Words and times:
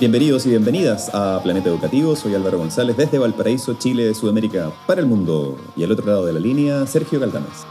Bienvenidos 0.00 0.46
y 0.46 0.48
bienvenidas 0.48 1.10
a 1.12 1.42
Planeta 1.42 1.68
Educativo. 1.68 2.16
Soy 2.16 2.34
Álvaro 2.34 2.56
González 2.56 2.96
desde 2.96 3.18
Valparaíso, 3.18 3.74
Chile, 3.74 4.14
Sudamérica, 4.14 4.72
para 4.86 5.02
el 5.02 5.06
mundo. 5.06 5.58
Y 5.76 5.84
al 5.84 5.92
otro 5.92 6.06
lado 6.06 6.24
de 6.24 6.32
la 6.32 6.40
línea, 6.40 6.86
Sergio 6.86 7.20
Galdames. 7.20 7.66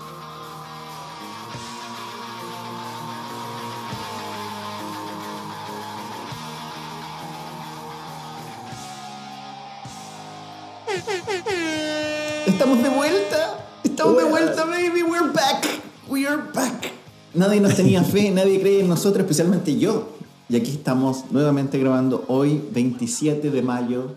Estamos 12.45 12.83
de 12.83 12.89
vuelta. 12.89 13.65
Estamos 13.83 14.17
de 14.17 14.23
vuelta, 14.25 14.65
baby. 14.65 15.01
We're 15.01 15.33
back. 15.33 15.65
We 16.07 16.27
are 16.27 16.43
back. 16.53 16.91
Nadie 17.33 17.59
nos 17.59 17.73
tenía 17.73 18.03
fe, 18.03 18.29
nadie 18.29 18.61
cree 18.61 18.81
en 18.81 18.87
nosotros, 18.87 19.21
especialmente 19.21 19.75
yo. 19.79 20.19
Y 20.49 20.55
aquí 20.55 20.71
estamos 20.71 21.25
nuevamente 21.31 21.77
grabando 21.77 22.25
hoy, 22.27 22.61
27 22.71 23.51
de 23.51 23.61
mayo. 23.61 24.15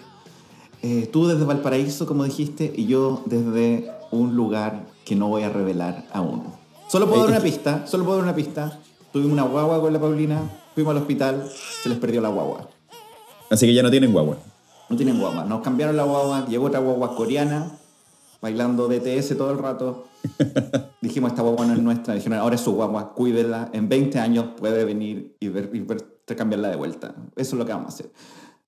Eh, 0.83 1.09
tú 1.13 1.27
desde 1.27 1.45
Valparaíso, 1.45 2.07
como 2.07 2.25
dijiste, 2.25 2.73
y 2.75 2.87
yo 2.87 3.23
desde 3.27 3.91
un 4.11 4.35
lugar 4.35 4.87
que 5.05 5.15
no 5.15 5.29
voy 5.29 5.43
a 5.43 5.51
revelar 5.51 6.07
aún. 6.13 6.43
Solo 6.89 7.07
puedo 7.09 7.23
dar 7.23 7.31
una 7.31 7.41
pista, 7.41 7.87
solo 7.87 8.05
puedo 8.05 8.17
dar 8.19 8.25
una 8.25 8.35
pista. 8.35 8.79
Tuvimos 9.13 9.33
una 9.33 9.43
guagua 9.43 9.81
con 9.81 9.93
la 9.93 10.01
Paulina, 10.01 10.41
fuimos 10.75 10.93
al 10.93 11.03
hospital, 11.03 11.51
se 11.83 11.89
les 11.91 11.99
perdió 11.99 12.21
la 12.23 12.31
guagua. 12.31 12.69
Así 13.51 13.67
que 13.67 13.75
ya 13.75 13.83
no 13.83 13.91
tienen 13.91 14.13
guagua. 14.13 14.39
No 14.89 14.97
tienen 14.97 15.19
guagua. 15.21 15.45
Nos 15.45 15.61
cambiaron 15.61 15.97
la 15.97 16.05
guagua, 16.05 16.47
llegó 16.47 16.67
otra 16.67 16.81
guagua 16.81 17.15
coreana, 17.15 17.73
bailando 18.41 18.89
DTS 18.89 19.37
todo 19.37 19.51
el 19.51 19.59
rato. 19.59 20.07
Dijimos, 21.03 21.33
esta 21.33 21.43
guagua 21.43 21.67
no 21.67 21.75
es 21.75 21.81
nuestra. 21.81 22.15
Dijeron, 22.15 22.39
ahora 22.39 22.55
es 22.55 22.63
su 22.63 22.73
guagua, 22.73 23.13
cuídela. 23.13 23.69
En 23.75 23.89
20 23.91 24.19
años 24.19 24.47
puede 24.59 24.85
venir 24.87 25.37
y, 25.41 25.49
ver, 25.49 25.71
y 25.75 25.81
ver- 25.81 26.22
cambiarla 26.27 26.69
de 26.71 26.77
vuelta. 26.77 27.15
Eso 27.37 27.55
es 27.57 27.59
lo 27.59 27.67
que 27.67 27.73
vamos 27.73 27.93
a 27.93 27.95
hacer. 27.95 28.11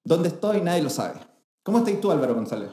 ¿Dónde 0.05 0.29
estoy? 0.29 0.61
Nadie 0.61 0.83
lo 0.83 0.91
sabe. 0.91 1.21
¿Cómo 1.63 1.79
estás 1.79 1.99
tú, 2.01 2.11
Álvaro 2.11 2.35
González? 2.35 2.69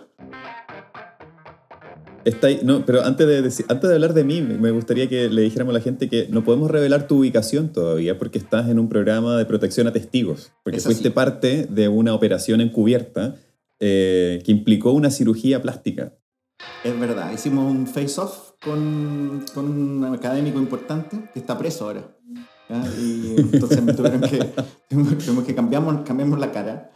Está 2.24 2.48
ahí- 2.48 2.60
no, 2.64 2.86
pero 2.86 3.04
antes 3.04 3.26
de, 3.26 3.44
deci- 3.44 3.66
antes 3.68 3.90
de 3.90 3.96
hablar 3.96 4.14
de 4.14 4.24
mí, 4.24 4.42
me 4.42 4.70
gustaría 4.70 5.10
que 5.10 5.28
le 5.30 5.42
dijéramos 5.42 5.74
a 5.74 5.78
la 5.80 5.84
gente 5.84 6.08
que 6.08 6.28
no 6.30 6.44
podemos 6.44 6.70
revelar 6.70 7.08
tu 7.08 7.18
ubicación 7.20 7.70
todavía 7.74 8.20
porque 8.20 8.38
estás 8.38 8.70
en 8.70 8.78
un 8.78 8.90
programa 8.90 9.38
de 9.38 9.46
protección 9.46 9.88
a 9.88 9.92
testigos. 9.94 10.52
Porque 10.64 10.80
fuiste 10.80 11.10
parte 11.10 11.66
de 11.68 11.88
una 11.88 12.14
operación 12.14 12.62
encubierta 12.62 13.36
eh, 13.80 14.40
que 14.46 14.52
implicó 14.52 14.92
una 14.92 15.10
cirugía 15.10 15.64
plástica. 15.64 16.14
Es 16.84 17.00
verdad, 17.00 17.32
hicimos 17.34 17.72
un 17.72 17.88
face-off 17.88 18.52
con, 18.64 19.44
con 19.56 19.66
un 19.66 20.06
académico 20.14 20.60
importante 20.60 21.30
que 21.34 21.40
está 21.40 21.58
preso 21.58 21.86
ahora. 21.86 22.16
Y 23.00 23.36
entonces 23.38 23.82
me 23.84 23.94
tuvieron 23.94 24.22
que, 24.22 24.40
tuvimos 24.90 25.44
que 25.46 25.56
cambiamos, 25.56 26.02
cambiamos 26.06 26.40
la 26.40 26.52
cara. 26.52 26.92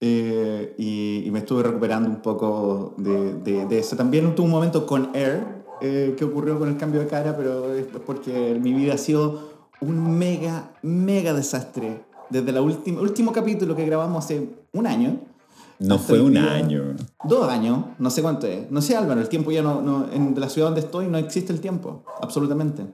eh, 0.00 0.74
y, 0.78 1.22
y 1.26 1.30
me 1.30 1.40
estuve 1.40 1.62
recuperando 1.62 2.08
un 2.08 2.22
poco 2.22 2.94
de, 2.96 3.34
de- 3.34 3.66
de 3.66 3.78
eso. 3.78 3.96
También 3.96 4.34
tuve 4.34 4.46
un 4.46 4.52
momento 4.52 4.86
con 4.86 5.10
Air 5.14 5.44
eh, 5.82 6.14
que 6.16 6.24
ocurrió 6.24 6.58
con 6.58 6.68
el 6.68 6.76
cambio 6.76 7.00
de 7.00 7.06
cara, 7.06 7.36
pero 7.36 7.74
es 7.74 7.84
porque 8.06 8.58
mi 8.62 8.72
vida 8.72 8.94
ha 8.94 8.98
sido 8.98 9.50
un 9.80 10.18
mega, 10.18 10.72
mega 10.82 11.32
desastre. 11.34 12.02
Desde 12.30 12.50
el 12.50 12.58
último 12.98 13.32
capítulo 13.32 13.74
que 13.74 13.84
grabamos 13.84 14.24
hace 14.24 14.48
un 14.72 14.86
año. 14.86 15.18
No 15.80 15.98
fue 15.98 16.20
un 16.20 16.32
día- 16.32 16.52
año. 16.52 16.94
Dos 17.24 17.48
años, 17.48 17.84
no 17.98 18.10
sé 18.10 18.20
cuánto 18.22 18.46
es. 18.46 18.70
No 18.70 18.82
sé, 18.82 18.96
Álvaro, 18.96 19.20
el 19.20 19.28
tiempo 19.28 19.50
ya 19.50 19.62
no, 19.62 19.80
no 19.82 20.06
en 20.12 20.38
la 20.38 20.48
ciudad 20.48 20.68
donde 20.68 20.80
estoy 20.82 21.08
no 21.08 21.16
existe 21.18 21.52
el 21.52 21.60
tiempo, 21.60 22.04
absolutamente. 22.20 22.84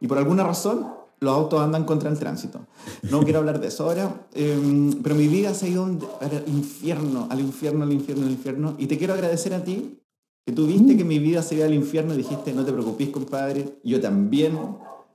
Y 0.00 0.06
por 0.06 0.18
alguna 0.18 0.44
razón, 0.44 0.86
los 1.20 1.34
autos 1.34 1.60
andan 1.60 1.84
contra 1.84 2.10
el 2.10 2.18
tránsito. 2.18 2.66
No 3.02 3.22
quiero 3.22 3.40
hablar 3.40 3.60
de 3.60 3.68
eso 3.68 3.84
ahora, 3.84 4.26
eh, 4.34 4.90
pero 5.02 5.14
mi 5.14 5.28
vida 5.28 5.54
se 5.54 5.66
ha 5.66 5.68
ido 5.68 5.84
al 5.84 6.44
infierno, 6.46 7.26
al 7.30 7.40
infierno, 7.40 7.84
al 7.84 7.92
infierno, 7.92 8.26
al 8.26 8.32
infierno. 8.32 8.74
Y 8.78 8.86
te 8.86 8.98
quiero 8.98 9.14
agradecer 9.14 9.54
a 9.54 9.64
ti, 9.64 10.00
que 10.44 10.52
tú 10.52 10.66
viste 10.66 10.96
que 10.96 11.04
mi 11.04 11.18
vida 11.18 11.42
se 11.42 11.56
iba 11.56 11.64
al 11.64 11.74
infierno 11.74 12.14
y 12.14 12.18
dijiste, 12.18 12.52
no 12.52 12.64
te 12.64 12.72
preocupes, 12.72 13.08
compadre, 13.08 13.78
yo 13.82 14.00
también 14.00 14.58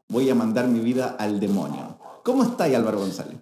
voy 0.09 0.29
a 0.29 0.35
mandar 0.35 0.67
mi 0.67 0.79
vida 0.79 1.15
al 1.17 1.39
demonio. 1.39 1.97
¿Cómo 2.23 2.43
estás, 2.43 2.73
Álvaro 2.73 2.99
González? 2.99 3.37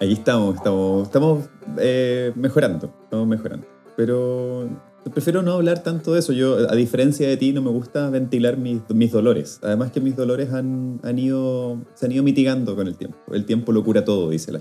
Ahí 0.00 0.12
estamos, 0.12 0.56
estamos, 0.56 1.02
estamos 1.04 1.48
eh, 1.78 2.32
mejorando, 2.36 2.92
estamos 3.04 3.26
mejorando. 3.26 3.66
Pero 3.96 4.68
prefiero 5.12 5.42
no 5.42 5.52
hablar 5.52 5.82
tanto 5.82 6.12
de 6.12 6.20
eso. 6.20 6.32
Yo, 6.32 6.56
a 6.70 6.74
diferencia 6.74 7.28
de 7.28 7.36
ti, 7.36 7.52
no 7.52 7.62
me 7.62 7.70
gusta 7.70 8.10
ventilar 8.10 8.56
mis, 8.58 8.80
mis 8.90 9.10
dolores. 9.12 9.58
Además 9.62 9.90
que 9.92 10.00
mis 10.00 10.16
dolores 10.16 10.52
han, 10.52 11.00
han 11.02 11.18
ido, 11.18 11.78
se 11.94 12.06
han 12.06 12.12
ido 12.12 12.22
mitigando 12.22 12.76
con 12.76 12.86
el 12.88 12.96
tiempo. 12.96 13.16
El 13.32 13.44
tiempo 13.44 13.72
lo 13.72 13.82
cura 13.84 14.04
todo, 14.04 14.30
dice 14.30 14.52
la- 14.52 14.60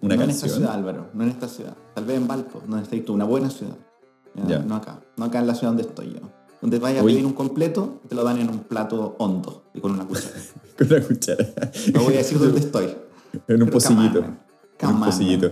una 0.00 0.14
no 0.16 0.22
en 0.24 0.30
esta 0.30 0.42
canción. 0.42 0.60
ciudad, 0.60 0.74
Álvaro, 0.74 1.08
no 1.14 1.24
en 1.24 1.30
esta 1.30 1.48
ciudad. 1.48 1.74
Tal 1.94 2.04
vez 2.04 2.16
en 2.16 2.28
Valpo, 2.28 2.60
donde 2.60 2.76
necesitas 2.76 3.06
tú, 3.06 3.14
una 3.14 3.24
buena 3.24 3.50
ciudad. 3.50 3.76
Ya, 4.34 4.46
Ya. 4.46 4.58
No 4.60 4.76
acá, 4.76 5.00
no 5.16 5.24
acá 5.24 5.40
en 5.40 5.46
la 5.48 5.54
ciudad 5.54 5.70
donde 5.70 5.82
estoy 5.82 6.12
yo. 6.14 6.20
Donde 6.60 6.78
vayas 6.78 7.02
a 7.02 7.04
pedir 7.06 7.26
un 7.26 7.32
completo, 7.32 8.00
te 8.08 8.14
lo 8.14 8.22
dan 8.22 8.38
en 8.38 8.48
un 8.48 8.60
plato 8.60 9.16
hondo 9.18 9.64
y 9.74 9.80
con 9.80 9.90
una 9.92 10.06
cuchara. 10.06 10.36
con 10.78 10.88
la 10.88 11.00
cuchara. 11.00 11.48
No 11.92 12.02
voy 12.04 12.14
a 12.14 12.18
decir 12.18 12.38
dónde 12.38 12.60
estoy. 12.60 12.94
en 13.48 13.62
un 13.62 13.68
pocillito. 13.70 14.24
En 14.78 14.88
un 14.90 15.00
pocillito. 15.04 15.50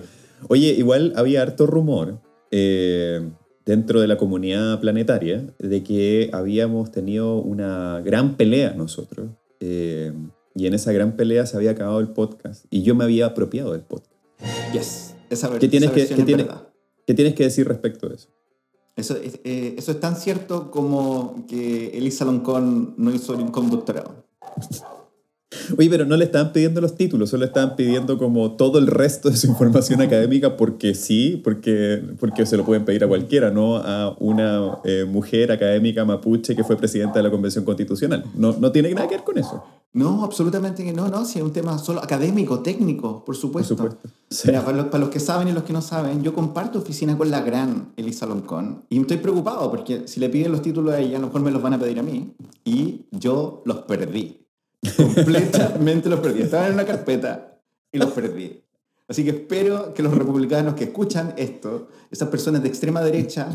Oye, 0.49 0.69
igual 0.69 1.13
había 1.17 1.43
harto 1.43 1.67
rumor 1.67 2.21
eh, 2.53 3.29
dentro 3.67 4.01
de 4.01 4.07
la 4.09 4.17
comunidad 4.17 4.81
planetaria 4.81 5.47
de 5.59 5.83
que 5.83 6.31
habíamos 6.33 6.91
tenido 6.91 7.37
una 7.37 8.01
gran 8.05 8.37
pelea 8.37 8.73
nosotros. 8.75 9.29
eh, 9.61 10.13
y 10.55 10.67
en 10.67 10.75
esa 10.75 10.91
gran 10.93 11.17
pelea 11.17 11.47
se 11.47 11.57
había 11.57 11.71
acabado 11.71 12.01
el 12.01 12.09
podcast. 12.09 12.65
Y 12.71 12.83
yo 12.83 12.95
me 12.97 13.05
había 13.05 13.27
apropiado 13.27 13.73
del 13.73 13.83
podcast. 13.83 14.11
Yes. 14.73 15.15
Esa, 15.31 15.49
¿Qué 15.59 15.69
tienes 15.69 15.91
esa 15.91 15.95
que- 16.09 16.15
qué 16.15 16.21
es 16.21 16.27
tiene- 16.27 16.43
verdad. 16.43 16.69
¿Qué 17.07 17.15
tienes 17.15 17.35
que 17.35 17.45
decir 17.45 17.69
respecto 17.69 18.09
de 18.09 18.17
eso? 18.17 18.29
Eso 18.97 19.17
es, 19.17 19.39
eh, 19.45 19.75
eso 19.79 19.93
es 19.93 20.01
tan 20.01 20.17
cierto 20.17 20.71
como 20.71 21.45
que 21.49 21.97
Elisa 21.97 22.25
Loncón 22.25 22.95
no 22.99 23.13
hizo 23.15 23.37
ningún 23.37 23.71
doctorado. 23.71 24.25
Oye, 25.77 25.91
pero 25.91 26.05
no 26.05 26.17
le 26.17 26.25
estaban 26.27 26.53
pidiendo 26.53 26.81
los 26.81 26.95
títulos, 26.95 27.31
solo 27.31 27.45
estaban 27.45 27.75
pidiendo 27.75 28.19
como 28.19 28.53
todo 28.53 28.79
el 28.79 28.87
resto 28.87 29.31
de 29.31 29.37
su 29.37 29.49
información 29.49 30.01
académica 30.01 30.57
porque 30.57 30.95
sí, 30.95 31.41
porque, 31.43 32.03
porque 32.21 32.47
se 32.47 32.57
lo 32.57 32.65
pueden 32.65 32.85
pedir 32.85 33.03
a 33.03 33.09
cualquiera, 33.09 33.51
no 33.51 33.77
a 33.77 34.15
una 34.21 34.79
eh, 34.85 35.05
mujer 35.05 35.51
académica 35.51 36.05
mapuche 36.05 36.55
que 36.55 36.63
fue 36.63 36.77
presidenta 36.77 37.19
de 37.19 37.25
la 37.25 37.31
Convención 37.31 37.65
Constitucional. 37.65 38.25
No, 38.35 38.57
no 38.59 38.71
tiene 38.71 38.95
nada 38.95 39.09
que 39.09 39.17
ver 39.17 39.25
con 39.25 39.39
eso, 39.39 39.65
No, 39.93 40.23
absolutamente 40.23 40.85
que 40.85 40.93
no, 40.93 41.09
no, 41.09 41.25
si 41.25 41.41
es 41.41 41.45
un 41.45 41.53
tema 41.53 41.79
solo 41.79 42.01
académico, 42.01 42.61
técnico, 42.61 43.25
por 43.25 43.31
por 43.31 43.37
supuesto. 43.37 43.77
supuesto. 43.77 44.09
Sí. 44.31 44.49
Mira, 44.49 44.65
para 44.65 44.77
los, 44.77 44.87
para 44.87 44.99
los 44.99 45.11
que 45.11 45.19
saben 45.19 45.49
y 45.49 45.53
los 45.53 45.65
que 45.65 45.73
no 45.73 45.83
saben, 45.83 46.23
yo 46.23 46.33
comparto 46.33 46.79
oficina 46.79 47.19
con 47.19 47.29
la 47.31 47.41
gran 47.43 47.93
Elisa 47.97 48.25
Loncón 48.27 48.85
y 48.89 49.01
estoy 49.01 49.17
preocupado 49.17 49.69
porque 49.71 50.07
si 50.07 50.21
le 50.21 50.29
piden 50.29 50.53
los 50.53 50.63
títulos 50.63 50.95
a 50.95 51.01
ella, 51.01 51.17
a 51.17 51.21
lo 51.21 51.27
mejor 51.27 51.43
me 51.43 51.51
los 51.51 51.61
van 51.61 51.75
a 51.75 51.79
pedir 51.79 51.99
a 51.99 52.03
mí 52.05 52.35
y 52.65 53.07
yo 53.11 53.63
los 53.65 53.79
perdí. 53.79 54.37
Completamente 54.97 56.09
los 56.09 56.21
perdí. 56.21 56.43
Estaban 56.43 56.69
en 56.69 56.75
una 56.75 56.85
carpeta 56.87 57.59
y 57.93 57.99
los 57.99 58.11
perdí. 58.13 58.63
Así 59.09 59.25
que 59.25 59.31
espero 59.31 59.93
que 59.93 60.03
los 60.03 60.15
republicanos 60.17 60.75
que 60.75 60.85
escuchan 60.85 61.35
esto, 61.37 61.89
esas 62.11 62.29
personas 62.29 62.63
de 62.63 62.69
extrema 62.69 63.01
derecha, 63.01 63.49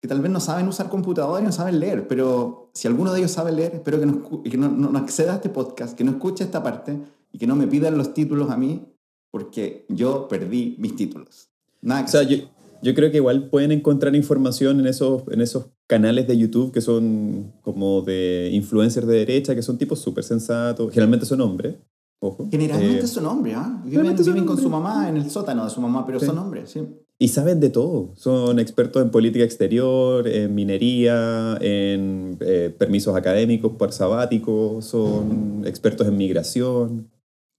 que 0.00 0.06
tal 0.08 0.20
vez 0.20 0.30
no 0.30 0.40
saben 0.40 0.68
usar 0.68 0.88
computador 0.88 1.40
y 1.42 1.44
no 1.44 1.52
saben 1.52 1.80
leer, 1.80 2.06
pero 2.08 2.70
si 2.72 2.86
alguno 2.88 3.12
de 3.12 3.18
ellos 3.18 3.32
sabe 3.32 3.52
leer, 3.52 3.74
espero 3.74 3.98
que 4.00 4.06
no, 4.06 4.42
que 4.42 4.56
no, 4.56 4.68
no- 4.68 4.98
acceda 4.98 5.32
a 5.32 5.36
este 5.36 5.48
podcast, 5.50 5.96
que 5.98 6.04
no 6.04 6.12
escuche 6.12 6.44
esta 6.44 6.62
parte 6.62 6.96
y 7.32 7.38
que 7.38 7.46
no 7.46 7.56
me 7.56 7.66
pidan 7.66 7.98
los 7.98 8.14
títulos 8.14 8.50
a 8.50 8.56
mí, 8.56 8.86
porque 9.30 9.84
yo 9.88 10.26
perdí 10.28 10.76
mis 10.78 10.96
títulos. 10.96 11.50
Nada 11.82 12.02
que 12.02 12.08
O 12.08 12.10
sea, 12.12 12.20
hacer. 12.20 12.38
yo, 12.40 12.48
yo 12.82 12.94
creo 12.94 13.10
que 13.10 13.18
igual 13.18 13.48
pueden 13.48 13.72
encontrar 13.72 14.14
información 14.16 14.80
en 14.80 14.86
esos, 14.86 15.22
en 15.30 15.40
esos 15.40 15.66
canales 15.86 16.26
de 16.26 16.36
YouTube 16.38 16.72
que 16.72 16.80
son 16.80 17.52
como 17.62 18.02
de 18.02 18.50
influencers 18.52 19.06
de 19.06 19.16
derecha, 19.18 19.54
que 19.54 19.62
son 19.62 19.78
tipos 19.78 19.98
súper 20.00 20.24
sensatos, 20.24 20.90
generalmente 20.92 21.26
son 21.26 21.40
hombres, 21.40 21.76
ojo. 22.20 22.48
Generalmente 22.50 23.04
Eh, 23.04 23.06
son 23.06 23.26
hombres, 23.26 23.54
¿ah? 23.56 23.68
Viven, 23.68 23.90
generalmente 23.90 24.24
son 24.24 24.32
viven 24.34 24.46
con 24.46 24.56
su 24.58 24.66
hombres. 24.66 24.82
mamá 24.82 25.08
en 25.08 25.16
el 25.16 25.30
sótano 25.30 25.64
de 25.64 25.70
su 25.70 25.80
mamá, 25.80 26.04
pero 26.06 26.20
Sí. 26.20 26.26
son 26.26 26.38
hombres, 26.38 26.70
sí. 26.70 26.80
Y 27.22 27.28
saben 27.28 27.60
de 27.60 27.68
todo. 27.68 28.12
Son 28.16 28.58
expertos 28.58 29.02
en 29.02 29.10
política 29.10 29.44
exterior, 29.44 30.26
en 30.26 30.54
minería, 30.54 31.58
en 31.60 32.38
eh, 32.40 32.74
permisos 32.78 33.14
académicos 33.14 33.72
por 33.72 33.92
sabáticos, 33.92 34.86
son 34.86 35.62
expertos 35.66 36.06
en 36.08 36.16
migración. 36.16 37.10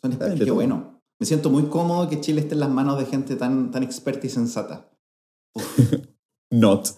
Son 0.01 0.11
expertos. 0.13 0.39
Qué 0.39 0.45
todo. 0.45 0.55
bueno. 0.55 0.99
Me 1.19 1.27
siento 1.27 1.51
muy 1.51 1.63
cómodo 1.65 2.09
que 2.09 2.19
Chile 2.19 2.41
esté 2.41 2.55
en 2.55 2.61
las 2.61 2.71
manos 2.71 2.97
de 2.97 3.05
gente 3.05 3.35
tan, 3.35 3.69
tan 3.69 3.83
experta 3.83 4.25
y 4.25 4.29
sensata. 4.31 4.89
Not. 6.51 6.89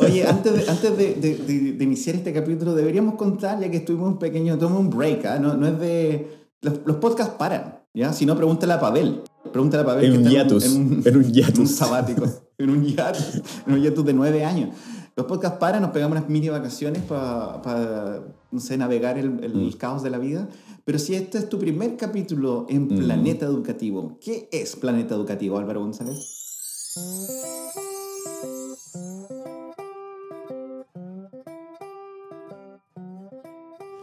Oye, 0.00 0.26
antes, 0.26 0.52
de, 0.52 0.70
antes 0.70 0.98
de, 0.98 1.14
de, 1.14 1.72
de, 1.72 1.84
iniciar 1.84 2.16
este 2.16 2.32
capítulo, 2.32 2.74
deberíamos 2.74 3.14
contar, 3.14 3.58
ya 3.58 3.70
que 3.70 3.78
estuvimos 3.78 4.12
un 4.12 4.18
pequeño, 4.18 4.58
tomamos 4.58 4.80
un 4.80 4.90
break, 4.90 5.24
¿eh? 5.24 5.38
no, 5.40 5.56
no, 5.56 5.66
es 5.66 5.78
de... 5.78 6.44
Los, 6.60 6.80
los, 6.84 6.96
podcasts 6.96 7.34
paran, 7.38 7.78
¿ya? 7.94 8.12
Si 8.12 8.26
no, 8.26 8.36
pregúntale 8.36 8.74
a 8.74 8.80
Pavel. 8.80 9.22
Pregúntale 9.50 9.82
a 9.82 9.86
Pavel. 9.86 10.04
En 10.04 10.18
un 10.18 10.30
hiatus. 10.30 10.64
En 10.64 10.72
un, 10.76 11.02
en 11.06 11.16
un 11.16 11.32
hiatus. 11.32 11.54
En 11.54 11.60
un 11.60 11.68
sabático. 11.68 12.26
en 12.58 12.70
un 12.70 12.84
hiatus. 12.84 13.42
En 13.66 13.74
un 13.74 13.82
hiatus 13.82 14.04
de 14.04 14.12
nueve 14.12 14.44
años. 14.44 14.70
Los 15.16 15.26
podcasts 15.26 15.58
paran, 15.58 15.80
nos 15.80 15.90
pegamos 15.90 16.18
unas 16.18 16.28
mini 16.28 16.48
vacaciones 16.48 17.02
para, 17.02 17.62
pa, 17.62 18.20
no 18.50 18.60
sé, 18.60 18.76
navegar 18.76 19.16
el, 19.16 19.42
el 19.42 19.54
mm. 19.54 19.72
caos 19.72 20.02
de 20.02 20.10
la 20.10 20.18
vida. 20.18 20.48
Pero 20.84 20.98
si 20.98 21.14
este 21.14 21.38
es 21.38 21.48
tu 21.48 21.58
primer 21.58 21.96
capítulo 21.96 22.66
en 22.68 22.86
mm. 22.86 22.98
Planeta 22.98 23.46
Educativo, 23.46 24.18
¿qué 24.20 24.48
es 24.52 24.76
Planeta 24.76 25.14
Educativo, 25.14 25.58
Álvaro 25.58 25.80
González? 25.80 26.43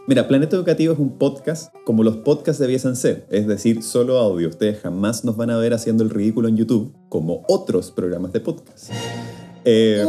Mira, 0.06 0.28
Planeta 0.28 0.56
Educativo 0.56 0.92
es 0.92 0.98
un 0.98 1.16
podcast 1.16 1.72
como 1.86 2.02
los 2.02 2.18
podcasts 2.18 2.60
debiesen 2.60 2.96
ser, 2.96 3.26
es 3.30 3.46
decir, 3.46 3.82
solo 3.82 4.18
audio. 4.18 4.50
Ustedes 4.50 4.80
jamás 4.80 5.24
nos 5.24 5.38
van 5.38 5.48
a 5.48 5.56
ver 5.56 5.72
haciendo 5.72 6.04
el 6.04 6.10
ridículo 6.10 6.48
en 6.48 6.58
YouTube 6.58 6.94
como 7.08 7.44
otros 7.48 7.90
programas 7.90 8.34
de 8.34 8.40
podcast. 8.40 8.90
Eh, 9.64 10.04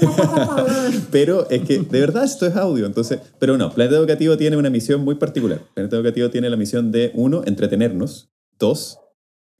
pero 1.10 1.50
es 1.50 1.62
que 1.62 1.78
de 1.80 2.00
verdad 2.00 2.22
esto 2.22 2.46
es 2.46 2.54
audio, 2.54 2.86
entonces, 2.86 3.18
pero 3.40 3.58
no, 3.58 3.72
Planeta 3.74 3.96
Educativo 3.96 4.36
tiene 4.36 4.56
una 4.56 4.70
misión 4.70 5.02
muy 5.02 5.16
particular. 5.16 5.62
Planeta 5.74 5.96
Educativo 5.96 6.30
tiene 6.30 6.48
la 6.48 6.56
misión 6.56 6.92
de, 6.92 7.10
uno, 7.14 7.42
entretenernos, 7.44 8.30
dos, 8.60 9.00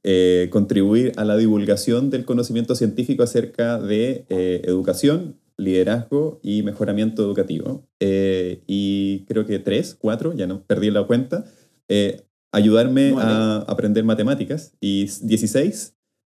eh, 0.07 0.49
contribuir 0.51 1.13
a 1.15 1.25
la 1.25 1.35
divulgación 1.35 2.11
del 2.11 2.25
conocimiento 2.25 2.75
científico 2.75 3.23
acerca 3.23 3.79
de 3.79 4.27
eh, 4.29 4.61
educación, 4.65 5.39
liderazgo 5.57 6.39
y 6.43 6.61
mejoramiento 6.61 7.23
educativo. 7.23 7.87
Eh, 7.99 8.61
y 8.67 9.25
creo 9.25 9.47
que 9.47 9.57
tres, 9.57 9.95
cuatro, 9.99 10.35
ya 10.35 10.45
no 10.45 10.61
perdí 10.61 10.91
la 10.91 11.07
cuenta, 11.07 11.45
ayudarme 12.51 13.15
a 13.17 13.65
aprender 13.67 14.03
matemáticas. 14.03 14.73
Y 14.79 15.09
16, 15.23 15.95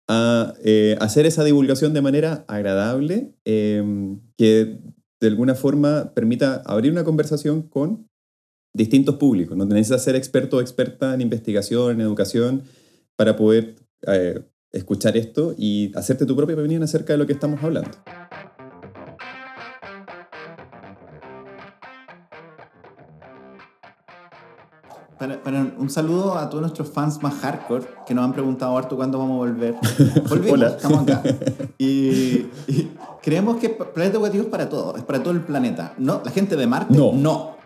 a 0.07 0.55
hacer 1.01 1.27
esa 1.27 1.43
divulgación 1.43 1.93
de 1.93 2.03
manera 2.03 2.45
agradable, 2.47 3.35
em, 3.45 4.21
que 4.37 4.79
de 5.21 5.27
alguna 5.27 5.57
forma 5.57 6.12
permita 6.15 6.62
abrir 6.67 6.93
una 6.93 7.03
conversación 7.03 7.62
con 7.62 8.07
distintos 8.73 9.17
públicos. 9.17 9.57
No 9.57 9.65
necesitas 9.65 10.05
ser 10.05 10.15
experto 10.15 10.59
o 10.59 10.61
experta 10.61 11.15
en 11.15 11.21
investigación, 11.21 11.97
en 11.97 12.03
educación, 12.03 12.62
para 13.17 13.35
poder 13.35 13.77
eh, 14.07 14.43
escuchar 14.73 15.17
esto 15.17 15.55
y 15.57 15.97
hacerte 15.97 16.27
tu 16.27 16.37
propia 16.37 16.55
opinión 16.55 16.83
acerca 16.83 17.15
de 17.15 17.19
lo 17.19 17.27
que 17.27 17.33
estamos 17.33 17.63
hablando. 17.63 17.91
Para, 25.19 25.43
para, 25.43 25.75
un 25.79 25.89
saludo 25.89 26.37
a 26.37 26.51
todos 26.51 26.61
nuestros 26.61 26.91
fans 26.91 27.23
más 27.23 27.33
hardcore 27.37 27.87
que 28.07 28.15
nos 28.15 28.23
han 28.23 28.35
preguntado 28.35 28.77
harto 28.77 28.97
cuándo 28.97 29.19
vamos 29.19 29.37
a 29.37 29.39
volver. 29.39 29.75
Volvimos, 30.29 30.53
Hola. 30.53 30.69
estamos 30.69 31.03
acá. 31.03 31.23
Y, 31.79 32.47
y, 32.69 32.91
creemos 33.23 33.57
que 33.57 33.71
Planeta 33.71 34.17
Educativo 34.17 34.45
es 34.45 34.51
para 34.51 34.69
todo, 34.69 34.97
es 34.97 35.03
para 35.05 35.23
todo 35.23 35.33
el 35.33 35.41
planeta. 35.41 35.95
¿No? 35.99 36.23
¿La 36.25 36.31
gente 36.31 36.57
de 36.57 36.67
Marte? 36.67 36.95
No. 36.95 37.12
No. 37.12 37.57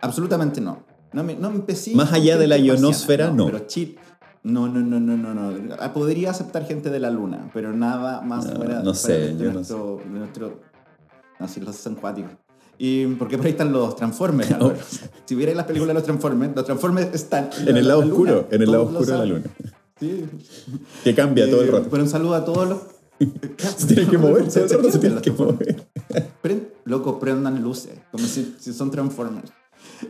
Absolutamente 0.00 0.60
no. 0.60 0.84
No 1.12 1.24
me, 1.24 1.34
no 1.34 1.50
me 1.50 1.56
empecé 1.56 1.94
Más 1.94 2.12
allá 2.12 2.36
de 2.36 2.46
la 2.46 2.58
ionosfera, 2.58 3.30
no. 3.30 3.46
Pero 3.46 3.60
chip. 3.66 3.98
No, 4.46 4.68
no, 4.68 4.78
no, 4.80 5.00
no, 5.00 5.16
no, 5.16 5.34
no. 5.34 5.92
Podría 5.92 6.30
aceptar 6.30 6.64
gente 6.66 6.88
de 6.90 7.00
la 7.00 7.10
Luna, 7.10 7.50
pero 7.52 7.72
nada 7.72 8.20
más 8.20 8.46
No, 8.46 8.56
fuera, 8.56 8.80
no 8.82 8.94
sé, 8.94 9.06
fuera 9.06 9.26
de, 9.26 9.36
yo 9.38 9.44
no 9.48 9.52
nuestro, 9.54 10.00
de 10.04 10.18
nuestro. 10.20 10.60
No, 11.40 11.48
sí, 11.48 11.60
los 11.60 11.74
son 11.76 11.96
cuáticos. 11.96 12.30
Y 12.78 13.06
porque 13.14 13.36
por 13.38 13.46
ahí 13.46 13.52
están 13.52 13.72
los 13.72 13.96
Transformers. 13.96 14.50
Álvaro. 14.52 14.76
Si 15.24 15.34
vierais 15.34 15.56
las 15.56 15.66
películas 15.66 15.88
de 15.88 15.94
los 15.94 16.04
Transformers, 16.04 16.54
los 16.54 16.64
Transformers 16.64 17.14
están 17.14 17.50
En 17.66 17.76
el 17.76 17.88
lado 17.88 18.02
la 18.02 18.06
oscuro, 18.06 18.34
luna. 18.34 18.46
en 18.50 18.62
el 18.62 18.70
lado 18.70 18.84
Todos 18.84 18.96
oscuro 19.00 19.18
de 19.20 19.26
la 19.26 19.34
luna. 19.34 19.46
Sí. 19.98 20.24
Que 21.02 21.14
cambia 21.14 21.50
todo 21.50 21.62
el 21.62 21.68
Eh, 21.68 21.72
rato. 21.72 21.88
Pero 21.90 22.02
un 22.02 22.08
saludo 22.08 22.34
a 22.34 22.44
todos 22.44 22.68
los. 22.68 22.78
Se 23.78 23.86
tienen 23.86 24.08
que 24.10 24.18
mover, 24.18 24.44
el 24.44 24.70
rato 24.70 24.90
se 24.92 24.98
tienen 24.98 25.20
que 25.22 25.30
mover. 25.32 25.86
Loco, 26.84 27.18
prendan 27.18 27.62
luces, 27.62 27.94
como 28.12 28.24
si, 28.26 28.54
si 28.60 28.72
son 28.74 28.90
Transformers. 28.90 29.50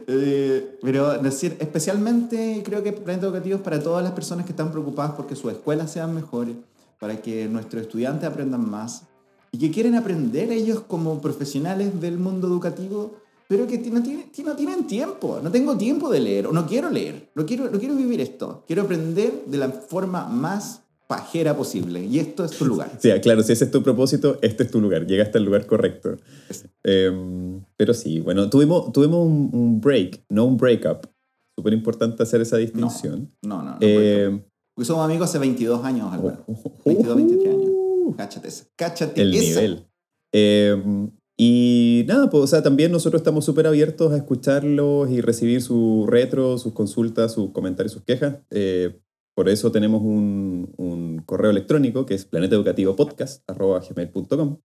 Eh, 0.06 0.78
pero 0.82 1.18
decir, 1.18 1.56
especialmente 1.60 2.62
creo 2.64 2.82
que 2.82 2.92
Planeta 2.92 3.26
Educativo 3.26 3.56
es 3.56 3.62
para 3.62 3.80
todas 3.82 4.02
las 4.02 4.12
personas 4.12 4.44
que 4.46 4.52
están 4.52 4.70
preocupadas 4.72 5.12
porque 5.12 5.36
sus 5.36 5.52
escuelas 5.52 5.90
sean 5.92 6.14
mejores, 6.14 6.56
para 6.98 7.20
que 7.20 7.46
nuestros 7.48 7.82
estudiantes 7.82 8.28
aprendan 8.28 8.68
más 8.68 9.02
y 9.52 9.58
que 9.58 9.70
quieren 9.70 9.94
aprender 9.94 10.50
ellos 10.50 10.80
como 10.86 11.20
profesionales 11.20 12.00
del 12.00 12.18
mundo 12.18 12.48
educativo, 12.48 13.14
pero 13.48 13.66
que 13.66 13.78
no 13.78 14.02
tienen, 14.02 14.30
ti- 14.32 14.42
no 14.42 14.56
tienen 14.56 14.86
tiempo. 14.88 15.38
No 15.42 15.50
tengo 15.52 15.76
tiempo 15.76 16.10
de 16.10 16.18
leer 16.20 16.46
o 16.48 16.52
no 16.52 16.66
quiero 16.66 16.90
leer, 16.90 17.30
no 17.34 17.46
quiero, 17.46 17.70
no 17.70 17.78
quiero 17.78 17.94
vivir 17.94 18.20
esto. 18.20 18.64
Quiero 18.66 18.82
aprender 18.82 19.44
de 19.46 19.56
la 19.58 19.68
forma 19.68 20.26
más 20.26 20.82
pajera 21.06 21.56
posible 21.56 22.04
y 22.04 22.18
esto 22.18 22.44
es 22.44 22.52
tu 22.52 22.64
lugar. 22.64 22.90
Sí, 22.98 23.10
claro, 23.22 23.42
si 23.42 23.52
ese 23.52 23.64
es 23.66 23.70
tu 23.70 23.82
propósito, 23.82 24.38
este 24.42 24.64
es 24.64 24.70
tu 24.70 24.80
lugar. 24.80 25.06
Llegaste 25.06 25.38
al 25.38 25.44
lugar 25.44 25.66
correcto. 25.66 26.16
Eh, 26.84 27.60
pero 27.76 27.94
sí, 27.94 28.20
bueno, 28.20 28.50
tuvimos, 28.50 28.92
tuvimos 28.92 29.26
un, 29.26 29.50
un 29.52 29.80
break, 29.80 30.24
no 30.28 30.44
un 30.44 30.56
breakup. 30.56 31.06
Súper 31.56 31.72
importante 31.72 32.22
hacer 32.22 32.40
esa 32.40 32.56
distinción. 32.58 33.32
No, 33.42 33.62
no, 33.62 33.72
no. 33.72 33.78
Eh, 33.80 34.44
Porque 34.74 34.86
somos 34.86 35.04
amigos 35.04 35.30
hace 35.30 35.38
22 35.38 35.84
años, 35.84 36.10
oh, 36.12 36.72
22, 36.84 37.16
23 37.16 37.54
años. 37.54 37.70
Cáchate 38.16 38.48
esa. 38.48 38.64
Cáchate 38.76 39.22
el 39.22 39.34
esa. 39.34 39.60
nivel. 39.60 39.86
Eh, 40.32 41.08
y 41.38 42.04
nada, 42.08 42.30
pues, 42.30 42.44
o 42.44 42.46
sea, 42.46 42.62
también 42.62 42.90
nosotros 42.90 43.20
estamos 43.20 43.44
súper 43.44 43.66
abiertos 43.66 44.12
a 44.12 44.16
escucharlos 44.16 45.10
y 45.10 45.20
recibir 45.20 45.60
su 45.60 46.06
retro, 46.08 46.56
sus 46.56 46.72
consultas, 46.72 47.32
sus 47.34 47.50
comentarios, 47.50 47.92
sus 47.92 48.02
quejas. 48.04 48.38
Eh, 48.50 48.98
por 49.36 49.48
eso 49.50 49.70
tenemos 49.70 50.00
un, 50.02 50.72
un 50.78 51.18
correo 51.26 51.50
electrónico 51.50 52.06
que 52.06 52.14
es 52.14 52.24
planeteducativopodcast.gmail.com 52.24 54.58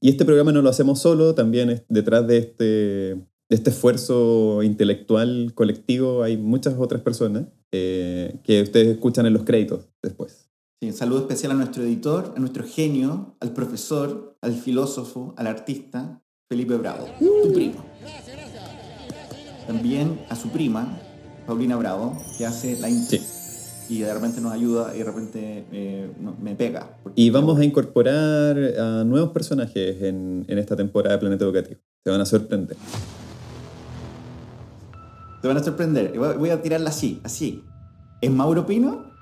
Y 0.00 0.08
este 0.10 0.24
programa 0.24 0.52
no 0.52 0.62
lo 0.62 0.68
hacemos 0.68 1.00
solo, 1.00 1.34
también 1.34 1.70
es- 1.70 1.82
detrás 1.88 2.24
de 2.26 2.38
este, 2.38 2.64
de 2.64 3.24
este 3.50 3.70
esfuerzo 3.70 4.62
intelectual 4.62 5.52
colectivo 5.54 6.22
hay 6.22 6.36
muchas 6.36 6.74
otras 6.78 7.02
personas 7.02 7.46
eh, 7.72 8.38
que 8.44 8.62
ustedes 8.62 8.86
escuchan 8.88 9.26
en 9.26 9.32
los 9.32 9.42
créditos 9.44 9.88
después. 10.02 10.48
Sí, 10.80 10.88
un 10.88 10.94
saludo 10.94 11.20
especial 11.20 11.52
a 11.52 11.54
nuestro 11.56 11.82
editor, 11.82 12.32
a 12.36 12.40
nuestro 12.40 12.64
genio, 12.64 13.36
al 13.40 13.52
profesor, 13.52 14.36
al 14.42 14.54
filósofo, 14.54 15.34
al 15.36 15.46
artista, 15.48 16.22
Felipe 16.48 16.76
Bravo, 16.76 17.06
tu 17.18 17.52
primo. 17.52 17.84
También 19.66 20.20
a 20.28 20.36
su 20.36 20.48
prima, 20.50 20.98
Paulina 21.46 21.76
Bravo, 21.76 22.16
que 22.38 22.46
hace 22.46 22.78
la. 22.80 22.88
Sí. 22.90 23.18
Y 23.88 24.00
de 24.00 24.14
repente 24.14 24.40
nos 24.40 24.52
ayuda 24.52 24.94
y 24.94 24.98
de 24.98 25.04
repente 25.04 25.64
eh, 25.72 26.10
me 26.40 26.54
pega. 26.54 26.96
Y 27.14 27.30
vamos 27.30 27.58
a 27.58 27.64
incorporar 27.64 28.56
a 28.78 29.04
nuevos 29.04 29.30
personajes 29.30 30.02
en, 30.02 30.44
en 30.48 30.58
esta 30.58 30.74
temporada 30.74 31.14
de 31.14 31.20
Planeta 31.20 31.44
Educativo. 31.44 31.80
Se 32.02 32.10
van 32.10 32.20
a 32.20 32.26
sorprender. 32.26 32.76
Te 35.42 35.48
van 35.48 35.56
a 35.58 35.62
sorprender. 35.62 36.18
Voy 36.18 36.50
a 36.50 36.62
tirarla 36.62 36.88
así, 36.88 37.20
así. 37.22 37.62
¿Es 38.22 38.30
Mauro 38.30 38.64
Pino? 38.64 39.13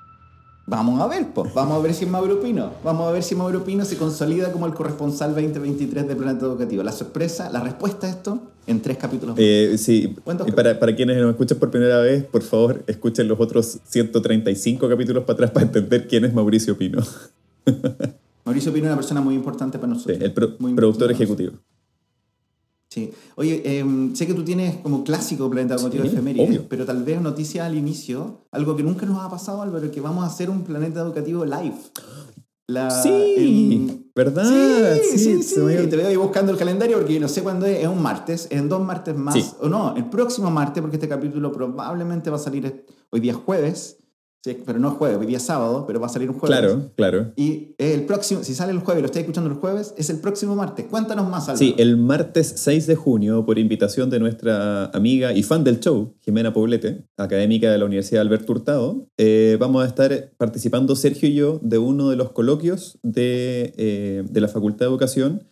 Vamos 0.64 1.00
a 1.00 1.06
ver, 1.08 1.26
pues. 1.34 1.52
Vamos 1.54 1.76
a 1.78 1.80
ver 1.82 1.92
si 1.92 2.04
es 2.04 2.10
Mauro 2.10 2.40
Pino. 2.40 2.70
Vamos 2.84 3.08
a 3.08 3.12
ver 3.12 3.22
si 3.22 3.34
Mauro 3.34 3.64
Pino 3.64 3.84
se 3.84 3.96
consolida 3.96 4.52
como 4.52 4.66
el 4.66 4.74
corresponsal 4.74 5.34
2023 5.34 6.06
de 6.08 6.14
Planeta 6.16 6.46
Educativo. 6.46 6.82
La 6.84 6.92
sorpresa, 6.92 7.50
la 7.50 7.60
respuesta 7.60 8.06
a 8.06 8.10
esto 8.10 8.40
en 8.66 8.80
tres 8.80 8.96
capítulos. 8.96 9.34
Eh, 9.38 9.74
sí, 9.76 10.14
¿Cuántos 10.24 10.46
y 10.48 10.52
para, 10.52 10.78
para 10.78 10.94
quienes 10.94 11.16
nos 11.18 11.30
escuchan 11.30 11.58
por 11.58 11.70
primera 11.70 11.98
vez, 11.98 12.24
por 12.24 12.42
favor, 12.42 12.84
escuchen 12.86 13.26
los 13.26 13.40
otros 13.40 13.80
135 13.84 14.88
capítulos 14.88 15.24
para 15.24 15.34
atrás 15.34 15.50
para 15.50 15.66
entender 15.66 16.06
quién 16.06 16.24
es 16.24 16.32
Mauricio 16.32 16.78
Pino. 16.78 17.02
Mauricio 18.44 18.72
Pino 18.72 18.86
es 18.86 18.90
una 18.92 18.96
persona 18.96 19.20
muy 19.20 19.34
importante 19.34 19.78
para 19.78 19.92
Sí, 19.94 19.98
nosotros. 19.98 20.20
el 20.22 20.32
pro- 20.32 20.56
productor 20.76 21.10
ejecutivo. 21.10 21.52
Sí. 22.92 23.10
Oye, 23.36 23.62
eh, 23.64 23.84
sé 24.12 24.26
que 24.26 24.34
tú 24.34 24.44
tienes 24.44 24.76
como 24.82 25.02
clásico 25.02 25.48
Planeta 25.48 25.76
Educativo 25.76 26.04
Sí, 26.04 26.10
efemérides, 26.10 26.48
obvio. 26.48 26.66
pero 26.68 26.84
tal 26.84 27.02
vez 27.04 27.22
noticia 27.22 27.64
al 27.64 27.74
inicio, 27.74 28.42
algo 28.50 28.76
que 28.76 28.82
nunca 28.82 29.06
nos 29.06 29.18
ha 29.24 29.30
pasado, 29.30 29.62
Álvaro, 29.62 29.90
que 29.90 30.02
vamos 30.02 30.24
a 30.24 30.26
hacer 30.26 30.50
un 30.50 30.62
Planeta 30.62 31.00
Educativo 31.00 31.46
live. 31.46 31.74
La- 32.68 32.90
sí, 32.90 33.08
en- 33.72 34.10
¿verdad? 34.14 34.44
Sí, 35.02 35.18
sí, 35.18 35.42
sí. 35.42 35.60
me- 35.60 35.74
Te 35.86 35.96
veo 35.96 36.08
ahí 36.08 36.16
buscando 36.16 36.52
el 36.52 36.58
calendario 36.58 36.98
porque 36.98 37.18
no 37.18 37.28
sé 37.28 37.42
cuándo 37.42 37.64
es. 37.64 37.80
Es 37.80 37.88
un 37.88 38.02
martes, 38.02 38.46
en 38.50 38.68
dos 38.68 38.82
martes 38.84 39.16
más. 39.16 39.56
O 39.60 39.68
no, 39.70 39.96
el 39.96 40.10
próximo 40.10 40.50
martes, 40.50 40.82
porque 40.82 40.96
este 40.96 41.08
capítulo 41.08 41.50
probablemente 41.50 42.28
va 42.28 42.36
a 42.36 42.40
salir 42.40 42.84
hoy 43.10 43.20
día 43.20 43.32
es 43.32 43.38
jueves. 43.38 43.96
Sí, 44.44 44.58
pero 44.66 44.80
no 44.80 44.90
jueves, 44.90 45.18
hoy 45.18 45.26
día 45.26 45.36
es 45.36 45.44
sábado, 45.44 45.84
pero 45.86 46.00
va 46.00 46.06
a 46.06 46.08
salir 46.08 46.28
un 46.28 46.36
jueves. 46.36 46.58
Claro, 46.58 46.90
claro. 46.96 47.32
Y 47.36 47.76
es 47.78 47.94
el 47.94 48.06
próximo, 48.06 48.42
si 48.42 48.54
sale 48.54 48.72
el 48.72 48.80
jueves 48.80 48.98
y 48.98 49.02
lo 49.02 49.06
estáis 49.06 49.22
escuchando 49.22 49.48
el 49.48 49.56
jueves, 49.56 49.94
es 49.96 50.10
el 50.10 50.18
próximo 50.18 50.56
martes. 50.56 50.86
Cuéntanos 50.86 51.30
más, 51.30 51.44
Álvaro. 51.44 51.58
Sí, 51.58 51.76
el 51.78 51.96
martes 51.96 52.52
6 52.56 52.88
de 52.88 52.96
junio, 52.96 53.46
por 53.46 53.60
invitación 53.60 54.10
de 54.10 54.18
nuestra 54.18 54.86
amiga 54.86 55.32
y 55.32 55.44
fan 55.44 55.62
del 55.62 55.78
show, 55.78 56.16
Jimena 56.22 56.52
Poblete, 56.52 57.04
académica 57.16 57.70
de 57.70 57.78
la 57.78 57.84
Universidad 57.84 58.22
Alberto 58.22 58.52
Hurtado, 58.52 59.06
eh, 59.16 59.56
vamos 59.60 59.84
a 59.84 59.86
estar 59.86 60.32
participando 60.38 60.96
Sergio 60.96 61.28
y 61.28 61.34
yo 61.34 61.60
de 61.62 61.78
uno 61.78 62.10
de 62.10 62.16
los 62.16 62.32
coloquios 62.32 62.98
de, 63.04 63.74
eh, 63.76 64.24
de 64.28 64.40
la 64.40 64.48
Facultad 64.48 64.86
de 64.86 64.90
Educación 64.90 65.44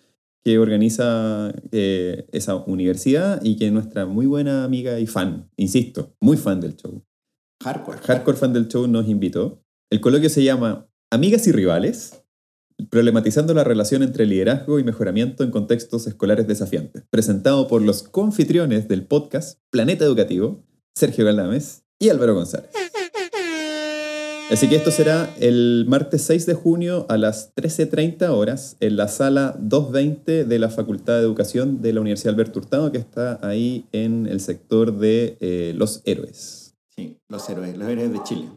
que 0.43 0.59
organiza 0.59 1.53
eh, 1.71 2.27
esa 2.33 2.57
universidad 2.57 3.41
y 3.45 3.57
que 3.57 3.71
nuestra 3.71 4.07
muy 4.07 4.27
buena 4.27 4.65
amiga 4.65 4.99
y 4.99 5.07
fan, 5.07 5.51
insisto, 5.57 6.15
muy 6.21 6.37
fan 6.37 6.61
del 6.61 6.77
show, 6.77 7.05
Hardcore. 7.63 7.99
hardcore 7.99 8.39
fan 8.39 8.53
del 8.53 8.69
show 8.69 8.87
nos 8.87 9.07
invitó. 9.09 9.63
El 9.91 10.01
coloquio 10.01 10.31
se 10.31 10.43
llama 10.43 10.89
Amigas 11.11 11.47
y 11.47 11.53
Rivales, 11.53 12.23
problematizando 12.89 13.53
la 13.53 13.65
relación 13.65 14.03
entre 14.03 14.25
liderazgo 14.25 14.79
y 14.79 14.85
mejoramiento 14.85 15.45
en 15.45 15.51
contextos 15.51 16.07
escolares 16.07 16.47
desafiantes, 16.47 17.05
presentado 17.11 17.69
por 17.69 17.83
los 17.83 18.03
confitriones 18.03 18.89
del 18.89 19.05
podcast 19.05 19.59
Planeta 19.71 20.05
Educativo, 20.05 20.65
Sergio 20.95 21.27
Galdames 21.27 21.83
y 21.99 22.09
Álvaro 22.09 22.35
González. 22.35 22.71
Así 24.51 24.69
que 24.69 24.75
esto 24.75 24.91
será 24.91 25.33
el 25.39 25.85
martes 25.87 26.23
6 26.23 26.47
de 26.47 26.55
junio 26.55 27.07
a 27.09 27.17
las 27.17 27.55
13.30 27.55 28.31
horas 28.31 28.77
en 28.81 28.97
la 28.97 29.07
sala 29.07 29.55
220 29.61 30.45
de 30.45 30.59
la 30.59 30.71
Facultad 30.71 31.19
de 31.19 31.21
Educación 31.21 31.83
de 31.83 31.93
la 31.93 32.01
Universidad 32.01 32.35
Alberto 32.35 32.59
Hurtado, 32.59 32.91
que 32.91 32.99
está 32.99 33.39
ahí 33.43 33.87
en 33.93 34.27
el 34.27 34.41
sector 34.41 34.99
de 34.99 35.37
eh, 35.41 35.73
Los 35.77 36.03
Héroes. 36.05 36.60
Sí, 37.01 37.19
los 37.29 37.49
héroes, 37.49 37.79
los 37.79 37.89
héroes 37.89 38.13
de 38.13 38.23
Chile. 38.25 38.49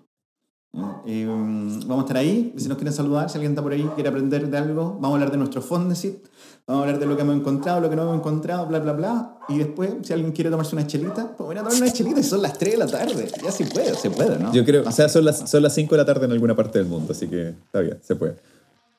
Eh, 1.05 1.25
vamos 1.25 1.87
a 1.87 2.01
estar 2.01 2.17
ahí. 2.17 2.53
Si 2.57 2.67
nos 2.67 2.77
quieren 2.77 2.93
saludar, 2.93 3.29
si 3.29 3.37
alguien 3.37 3.53
está 3.53 3.61
por 3.61 3.71
ahí, 3.71 3.89
quiere 3.95 4.09
aprender 4.09 4.49
de 4.49 4.57
algo, 4.57 4.97
vamos 4.99 5.11
a 5.11 5.13
hablar 5.13 5.31
de 5.31 5.37
nuestro 5.37 5.61
Fondesit, 5.61 6.27
vamos 6.67 6.81
a 6.81 6.83
hablar 6.85 6.99
de 6.99 7.05
lo 7.05 7.15
que 7.15 7.21
hemos 7.21 7.37
encontrado, 7.37 7.79
lo 7.79 7.89
que 7.89 7.95
no 7.95 8.01
hemos 8.01 8.17
encontrado, 8.17 8.65
bla, 8.67 8.79
bla, 8.79 8.91
bla. 8.91 9.37
Y 9.47 9.59
después, 9.59 9.91
si 10.01 10.11
alguien 10.11 10.33
quiere 10.33 10.49
tomarse 10.49 10.75
una 10.75 10.85
chelita, 10.85 11.37
pues 11.37 11.47
voy 11.47 11.55
a 11.55 11.59
tomar 11.59 11.73
una 11.73 11.93
chelita 11.93 12.19
y 12.19 12.23
son 12.23 12.41
las 12.41 12.57
3 12.57 12.73
de 12.73 12.77
la 12.77 12.87
tarde. 12.87 13.31
Ya 13.41 13.51
sí 13.51 13.63
puede, 13.63 13.95
se 13.95 14.09
puede, 14.09 14.37
¿no? 14.37 14.51
Yo 14.51 14.65
creo, 14.65 14.83
o 14.85 14.91
sea, 14.91 15.07
son 15.07 15.23
las, 15.23 15.49
son 15.49 15.63
las 15.63 15.73
5 15.73 15.95
de 15.95 16.01
la 16.01 16.05
tarde 16.05 16.25
en 16.25 16.33
alguna 16.33 16.53
parte 16.53 16.79
del 16.79 16.87
mundo, 16.89 17.13
así 17.13 17.27
que 17.27 17.49
está 17.49 17.79
bien, 17.79 17.97
se 18.01 18.17
puede. 18.17 18.35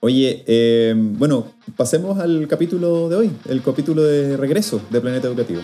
Oye, 0.00 0.42
eh, 0.46 0.94
bueno, 0.96 1.48
pasemos 1.76 2.18
al 2.18 2.48
capítulo 2.48 3.10
de 3.10 3.16
hoy, 3.16 3.30
el 3.46 3.62
capítulo 3.62 4.02
de 4.04 4.38
regreso 4.38 4.80
de 4.90 5.02
Planeta 5.02 5.28
Educativo. 5.28 5.60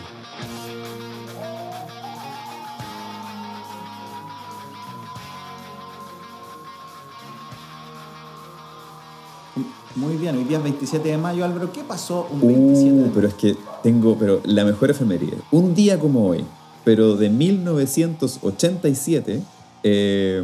Bien, 10.21 10.37
hoy 10.37 10.45
día 10.45 10.59
es 10.59 10.63
27 10.65 11.09
de 11.09 11.19
mayo, 11.19 11.45
Álvaro. 11.45 11.73
¿Qué 11.73 11.83
pasó 11.83 12.29
un 12.31 12.41
27 12.41 12.85
de 12.85 12.93
Uh, 12.93 12.97
mayo? 13.01 13.13
pero 13.15 13.27
es 13.29 13.35
que 13.35 13.57
tengo 13.83 14.17
pero 14.19 14.41
la 14.45 14.65
mejor 14.65 14.91
efeméride. 14.91 15.37
Un 15.51 15.75
día 15.75 15.99
como 15.99 16.27
hoy, 16.29 16.45
pero 16.85 17.17
de 17.17 17.29
1987, 17.31 19.41
eh, 19.83 20.43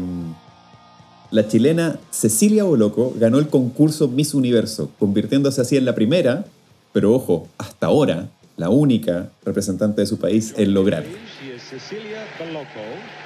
la 1.31 1.47
chilena 1.49 1.99
Cecilia 2.11 2.65
Boloco 2.65 3.13
ganó 3.19 3.39
el 3.39 3.49
concurso 3.49 4.09
Miss 4.09 4.35
Universo, 4.35 4.89
convirtiéndose 4.99 5.61
así 5.61 5.77
en 5.77 5.85
la 5.85 5.95
primera, 5.95 6.47
pero 6.93 7.13
ojo, 7.15 7.47
hasta 7.59 7.87
ahora, 7.89 8.29
la 8.57 8.71
única 8.71 9.31
representante 9.45 10.01
de 10.01 10.07
su 10.07 10.19
país 10.19 10.55
en 10.57 10.73
lograr. 10.75 11.05
She 11.05 11.55
is 11.55 11.63
Cecilia 11.63 12.25
Boloco, 12.39 12.81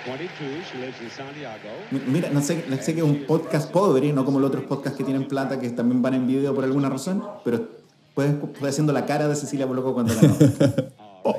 22. 0.07 0.65
She 0.73 0.79
lives 0.79 1.01
in 1.03 1.11
Santiago. 1.11 1.69
M- 1.93 2.01
Mira, 2.09 2.31
no 2.31 2.41
sé, 2.43 2.65
no 2.69 2.77
sé 2.77 2.95
que 2.95 3.01
es 3.01 3.07
un 3.07 3.25
podcast 3.27 3.71
pobre, 3.71 4.13
no 4.13 4.25
como 4.25 4.41
los 4.41 4.49
otros 4.49 4.65
podcasts 4.65 4.97
que 4.99 5.05
tienen 5.05 5.29
plata, 5.29 5.61
que 5.61 5.71
también 5.71 6.03
van 6.03 6.15
en 6.15 6.27
video 6.27 6.55
por 6.55 6.65
alguna 6.65 6.89
razón, 6.89 7.23
pero 7.45 7.69
puedes, 8.15 8.35
puedes 8.59 8.75
haciendo 8.75 8.93
la 8.93 9.07
cara 9.07 9.29
de 9.29 9.37
Cecilia 9.37 9.67
Boloco 9.67 9.95
cuando 9.95 10.15
ganó. 10.21 10.35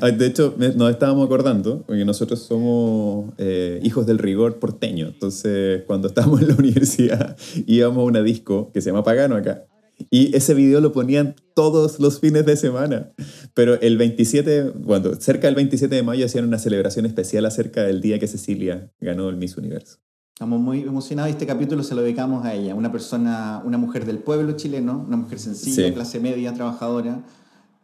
Ah, 0.00 0.10
De 0.10 0.26
hecho, 0.26 0.54
nos 0.56 0.90
estábamos 0.90 1.26
acordando, 1.26 1.82
porque 1.86 2.06
nosotros 2.06 2.40
somos 2.40 3.32
eh, 3.36 3.80
hijos 3.82 4.06
del 4.06 4.16
rigor 4.18 4.58
porteño. 4.58 5.08
Entonces, 5.08 5.82
cuando 5.86 6.08
estábamos 6.08 6.40
en 6.40 6.48
la 6.48 6.54
universidad, 6.58 7.36
íbamos 7.66 7.98
a 7.98 8.02
una 8.04 8.22
disco 8.22 8.70
que 8.72 8.80
se 8.80 8.88
llama 8.90 9.04
Pagano 9.04 9.36
acá. 9.36 9.64
Y 10.10 10.34
ese 10.36 10.54
video 10.54 10.80
lo 10.80 10.92
ponían 10.92 11.34
todos 11.54 11.98
los 12.00 12.20
fines 12.20 12.46
de 12.46 12.56
semana. 12.56 13.12
Pero 13.54 13.80
el 13.80 13.96
27, 13.96 14.72
cuando 14.84 15.14
cerca 15.16 15.46
del 15.48 15.54
27 15.56 15.94
de 15.94 16.02
mayo 16.02 16.26
hacían 16.26 16.44
una 16.46 16.58
celebración 16.58 17.06
especial 17.06 17.44
acerca 17.46 17.82
del 17.82 18.00
día 18.00 18.18
que 18.18 18.26
Cecilia 18.26 18.90
ganó 19.00 19.28
el 19.28 19.36
Miss 19.36 19.56
Universo. 19.56 19.98
Estamos 20.34 20.60
muy 20.60 20.82
emocionados 20.82 21.30
y 21.30 21.32
este 21.32 21.46
capítulo 21.46 21.82
se 21.82 21.94
lo 21.94 22.02
dedicamos 22.02 22.44
a 22.44 22.52
ella, 22.54 22.74
una 22.74 22.92
persona, 22.92 23.62
una 23.64 23.78
mujer 23.78 24.04
del 24.04 24.18
pueblo 24.18 24.52
chileno, 24.52 25.02
una 25.06 25.16
mujer 25.16 25.38
sencilla, 25.38 25.86
Sí. 25.86 25.92
clase 25.94 26.20
media, 26.20 26.52
trabajadora, 26.52 27.24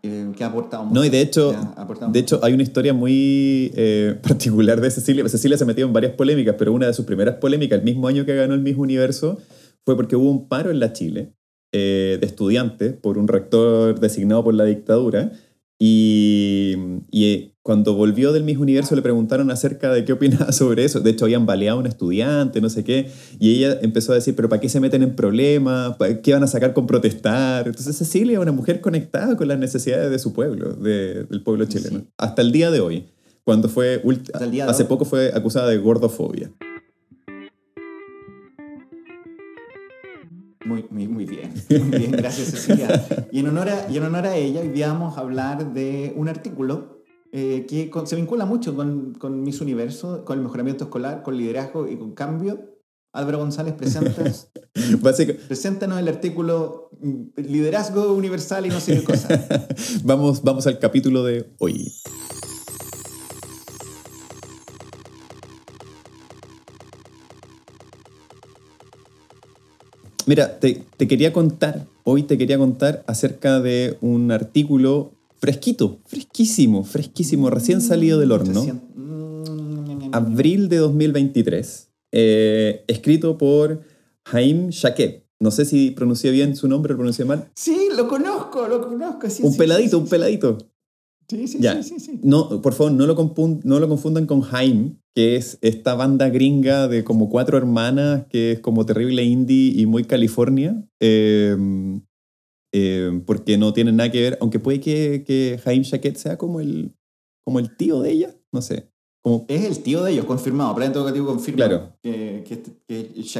eh, 0.02 0.30
que 0.36 0.44
ha 0.44 0.48
aportado 0.48 0.84
mucho. 0.84 0.94
No, 1.00 1.02
y 1.04 1.08
de 1.08 1.22
hecho, 1.22 1.54
de 2.12 2.18
hecho 2.18 2.40
hay 2.42 2.52
una 2.52 2.62
historia 2.62 2.92
muy 2.92 3.72
eh, 3.74 4.18
particular 4.22 4.82
de 4.82 4.90
Cecilia. 4.90 5.26
Cecilia 5.30 5.56
se 5.56 5.64
metió 5.64 5.86
en 5.86 5.94
varias 5.94 6.12
polémicas, 6.12 6.56
pero 6.58 6.74
una 6.74 6.86
de 6.86 6.92
sus 6.92 7.06
primeras 7.06 7.36
polémicas, 7.36 7.78
el 7.78 7.84
mismo 7.86 8.06
año 8.06 8.26
que 8.26 8.34
ganó 8.34 8.52
el 8.52 8.60
Miss 8.60 8.76
Universo, 8.76 9.38
fue 9.86 9.96
porque 9.96 10.14
hubo 10.16 10.30
un 10.30 10.46
paro 10.48 10.70
en 10.70 10.78
la 10.78 10.92
Chile 10.92 11.32
eh, 11.72 12.18
de 12.20 12.26
estudiantes 12.26 12.92
por 12.94 13.18
un 13.18 13.28
rector 13.28 13.98
designado 13.98 14.44
por 14.44 14.54
la 14.54 14.64
dictadura. 14.64 15.32
Y, 15.84 16.76
y, 17.10 17.24
eh, 17.24 17.48
cuando 17.64 17.94
volvió 17.94 18.32
del 18.32 18.44
Miss 18.44 18.56
Universo 18.58 18.94
le 18.94 19.02
preguntaron 19.02 19.50
acerca 19.50 19.92
de 19.92 20.04
qué 20.04 20.12
opinaba 20.12 20.52
sobre 20.52 20.84
eso. 20.84 21.00
De 21.00 21.10
hecho, 21.10 21.24
habían 21.24 21.44
baleado 21.44 21.78
a 21.78 21.80
un 21.80 21.86
estudiante, 21.88 22.60
no 22.60 22.68
sé 22.70 22.84
qué. 22.84 23.08
Y 23.40 23.50
ella 23.54 23.78
empezó 23.82 24.12
a 24.12 24.14
decir, 24.14 24.36
pero 24.36 24.48
¿para 24.48 24.60
qué 24.60 24.68
se 24.68 24.78
meten 24.78 25.02
en 25.02 25.16
problemas? 25.16 25.96
¿Para 25.96 26.20
¿Qué 26.22 26.32
van 26.32 26.44
a 26.44 26.46
sacar 26.46 26.72
con 26.72 26.86
protestar? 26.86 27.66
Entonces 27.66 27.96
Cecilia 27.96 28.34
es 28.34 28.38
una 28.38 28.52
mujer 28.52 28.80
conectada 28.80 29.36
con 29.36 29.48
las 29.48 29.58
necesidades 29.58 30.10
de 30.10 30.18
su 30.20 30.32
pueblo, 30.32 30.72
de- 30.74 31.24
del 31.24 31.42
pueblo 31.42 31.64
chileno. 31.64 31.98
Sí. 32.00 32.08
Hasta 32.16 32.42
el 32.42 32.52
día 32.52 32.70
de 32.70 32.78
hoy, 32.80 33.06
cuando 33.44 33.68
fue... 33.68 34.02
hace 34.68 34.84
poco 34.84 35.04
fue 35.04 35.32
acusada 35.34 35.68
de 35.68 35.78
gordofobia. 35.78 36.52
Muy, 40.64 40.86
muy, 40.90 41.08
muy 41.08 41.24
bien. 41.26 41.52
Muy 41.70 41.98
bien, 41.98 42.12
gracias 42.12 42.48
Cecilia. 42.48 43.06
Y 43.32 43.40
en 43.40 43.48
honor 43.48 43.68
a, 43.68 43.90
y 43.90 43.96
en 43.96 44.04
honor 44.04 44.26
a 44.26 44.36
ella, 44.36 44.60
hoy 44.60 44.68
día 44.68 44.88
vamos 44.88 45.16
a 45.18 45.20
hablar 45.20 45.72
de 45.72 46.12
un 46.16 46.28
artículo 46.28 47.02
eh, 47.32 47.66
que 47.68 47.90
con- 47.90 48.06
se 48.06 48.14
vincula 48.16 48.44
mucho 48.44 48.74
con, 48.76 49.14
con 49.14 49.42
Miss 49.42 49.60
Universo, 49.60 50.24
con 50.24 50.38
el 50.38 50.44
mejoramiento 50.44 50.84
escolar, 50.84 51.22
con 51.22 51.36
liderazgo 51.36 51.88
y 51.88 51.96
con 51.96 52.12
cambio. 52.14 52.68
Álvaro 53.14 53.38
González, 53.38 53.74
presentas, 53.74 54.50
preséntanos 55.48 55.98
el 55.98 56.08
artículo 56.08 56.88
mm, 57.00 57.22
Liderazgo 57.42 58.14
Universal 58.14 58.64
y 58.64 58.70
no 58.70 58.80
sé 58.80 58.96
qué 59.00 59.04
cosa. 59.04 59.28
vamos, 60.04 60.42
vamos 60.42 60.66
al 60.66 60.78
capítulo 60.78 61.22
de 61.22 61.52
hoy. 61.58 61.92
Mira, 70.26 70.58
te, 70.60 70.82
te 70.96 71.08
quería 71.08 71.32
contar, 71.32 71.86
hoy 72.04 72.22
te 72.22 72.38
quería 72.38 72.58
contar 72.58 73.04
acerca 73.06 73.60
de 73.60 73.96
un 74.00 74.30
artículo 74.30 75.12
fresquito, 75.38 75.98
fresquísimo, 76.06 76.84
fresquísimo, 76.84 77.50
recién 77.50 77.80
salido 77.80 78.18
del 78.20 78.30
horno, 78.32 78.60
300. 78.62 78.88
Mm, 78.94 80.10
abril 80.12 80.68
de 80.68 80.76
2023, 80.76 81.88
eh, 82.12 82.84
escrito 82.86 83.36
por 83.38 83.80
Haim 84.26 84.68
Shaket. 84.70 85.26
No 85.40 85.50
sé 85.50 85.64
si 85.64 85.90
pronuncié 85.90 86.30
bien 86.30 86.54
su 86.54 86.68
nombre 86.68 86.92
o 86.92 86.94
lo 86.94 86.98
pronuncié 86.98 87.24
mal. 87.24 87.50
Sí, 87.56 87.88
lo 87.96 88.06
conozco, 88.06 88.68
lo 88.68 88.80
conozco. 88.80 89.28
sí, 89.28 89.42
Un 89.42 89.52
sí, 89.52 89.58
peladito, 89.58 89.96
sí, 89.96 90.02
un 90.04 90.08
peladito. 90.08 90.58
Sí, 91.32 91.48
sí, 91.48 91.58
Ya. 91.62 91.82
sí, 91.82 91.98
sí, 91.98 92.00
sí. 92.00 92.20
No, 92.22 92.60
por 92.60 92.74
favor, 92.74 92.92
no 92.92 93.06
lo, 93.06 93.14
no 93.64 93.80
lo 93.80 93.88
confundan 93.88 94.26
con 94.26 94.42
Haim, 94.52 94.98
que 95.14 95.36
es 95.36 95.58
esta 95.62 95.94
banda 95.94 96.28
gringa 96.28 96.88
de 96.88 97.04
como 97.04 97.30
cuatro 97.30 97.56
hermanas, 97.56 98.26
que 98.28 98.52
es 98.52 98.60
como 98.60 98.84
terrible 98.84 99.24
indie 99.24 99.72
y 99.80 99.86
muy 99.86 100.04
California, 100.04 100.84
eh, 101.00 101.56
eh, 102.74 103.22
porque 103.24 103.56
no 103.56 103.72
tienen 103.72 103.96
nada 103.96 104.10
que 104.12 104.20
ver, 104.20 104.38
aunque 104.42 104.58
puede 104.58 104.80
que, 104.80 105.24
que 105.26 105.58
Haim 105.64 105.84
sea 105.84 106.36
como 106.36 106.60
el, 106.60 106.92
como 107.46 107.58
el 107.60 107.74
tío 107.76 108.00
de 108.00 108.10
ella, 108.12 108.34
no 108.52 108.60
sé. 108.60 108.90
Como, 109.24 109.46
Es 109.48 109.64
el 109.64 109.78
tío 109.82 110.02
de 110.04 110.12
ellos, 110.12 110.24
confirmado. 110.26 110.74
Plan 110.74 110.92
Educativo 110.92 111.26
confirma 111.26 111.56
Claro. 111.66 111.96
que, 112.02 112.44
que, 112.46 112.54
este- 112.54 112.72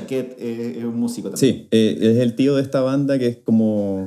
que 0.06 0.18
es, 0.18 0.76
es 0.78 0.84
un 0.84 0.96
músico 0.98 1.28
también. 1.28 1.54
sí, 1.56 1.68
eh, 1.72 1.98
es 2.00 2.18
el 2.18 2.36
tío 2.36 2.54
de 2.54 2.62
esta 2.62 2.80
banda 2.80 3.18
que 3.18 3.26
es 3.26 3.36
como... 3.38 4.06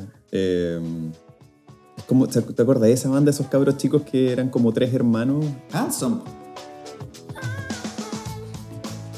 como 2.07 2.27
¿Te 2.27 2.39
acuerdas 2.39 2.83
de 2.83 2.91
esa 2.93 3.09
banda, 3.09 3.31
esos 3.31 3.47
cabros 3.47 3.77
chicos 3.77 4.03
que 4.03 4.31
eran 4.31 4.49
como 4.49 4.71
tres 4.73 4.93
hermanos? 4.93 5.45
Handsome. 5.71 6.17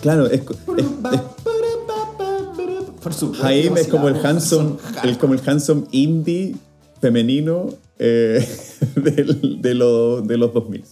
Claro, 0.02 0.26
es, 0.28 0.42
es- 0.42 0.86
es-. 1.14 1.22
Jaime 3.42 3.82
es 3.82 3.88
como 3.88 4.08
el 4.10 4.16
Handsome. 4.26 4.78
handsome, 4.84 5.10
el, 5.10 5.18
como 5.18 5.34
el 5.34 5.42
handsome 5.46 5.84
indie 5.92 6.56
femenino 7.02 7.70
eh, 8.00 8.46
del- 8.96 9.62
de, 9.62 9.74
lo- 9.74 10.22
de 10.22 10.38
los 10.38 10.54
2000. 10.54 10.84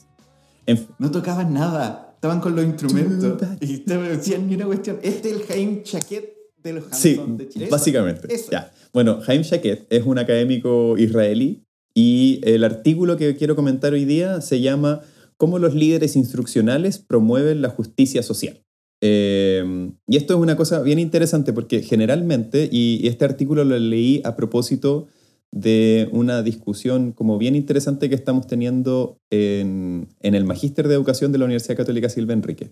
En 0.67 0.87
No 0.97 1.11
tocaban 1.11 1.53
nada. 1.53 2.11
estaban 2.15 2.39
con 2.39 2.55
los 2.55 2.65
instrumentos 2.65 3.37
y 3.61 3.79
te 3.79 3.97
decían 3.97 4.47
ni 4.47 4.55
una 4.55 4.65
cuestión. 4.65 4.99
Este 5.03 5.29
es 5.29 5.35
el 5.41 5.43
Jaime 5.43 5.83
Chaquet 5.83 6.33
de 6.63 6.73
los 6.73 6.85
Sí, 6.91 7.11
Hanson 7.19 7.37
de 7.37 7.49
Chile. 7.49 7.67
Básicamente. 7.69 8.33
eso. 8.33 8.51
Ya. 8.51 8.71
Bueno, 8.93 9.19
Haim 9.27 9.41
Shaket 9.41 9.87
es 9.89 10.05
un 10.05 10.17
académico 10.17 10.97
israelí 10.97 11.64
y 11.95 12.41
el 12.43 12.63
artículo 12.65 13.17
que 13.17 13.35
quiero 13.35 13.55
comentar 13.55 13.93
hoy 13.93 14.05
día 14.05 14.41
se 14.41 14.59
llama 14.59 15.01
¿Cómo 15.37 15.59
los 15.59 15.73
líderes 15.73 16.15
instruccionales 16.15 16.99
promueven 16.99 17.61
la 17.61 17.69
justicia 17.69 18.21
social? 18.21 18.61
Eh, 19.01 19.91
y 20.07 20.17
esto 20.17 20.33
es 20.33 20.39
una 20.39 20.55
cosa 20.55 20.81
bien 20.81 20.99
interesante 20.99 21.53
porque 21.53 21.81
generalmente, 21.81 22.69
y, 22.71 23.07
este 23.07 23.25
artículo 23.25 23.63
lo 23.63 23.79
leí 23.79 24.21
a 24.25 24.35
propósito 24.35 25.07
de 25.51 26.09
una 26.11 26.43
discusión 26.43 27.13
como 27.13 27.37
bien 27.37 27.55
interesante 27.55 28.09
que 28.09 28.15
estamos 28.15 28.45
teniendo 28.45 29.17
en, 29.29 30.09
en 30.19 30.35
el 30.35 30.43
Magíster 30.43 30.87
de 30.87 30.95
Educación 30.95 31.31
de 31.31 31.37
la 31.37 31.45
Universidad 31.45 31.77
Católica 31.77 32.09
Silva 32.09 32.33
Enrique. 32.33 32.71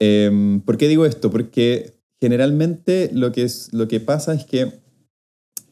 Eh, 0.00 0.60
¿Por 0.64 0.78
qué 0.78 0.88
digo 0.88 1.04
esto? 1.04 1.30
Porque 1.30 1.94
generalmente 2.20 3.10
lo 3.12 3.32
que, 3.32 3.42
es, 3.42 3.72
lo 3.72 3.88
que 3.88 4.00
pasa 4.00 4.32
es 4.34 4.44
que 4.44 4.72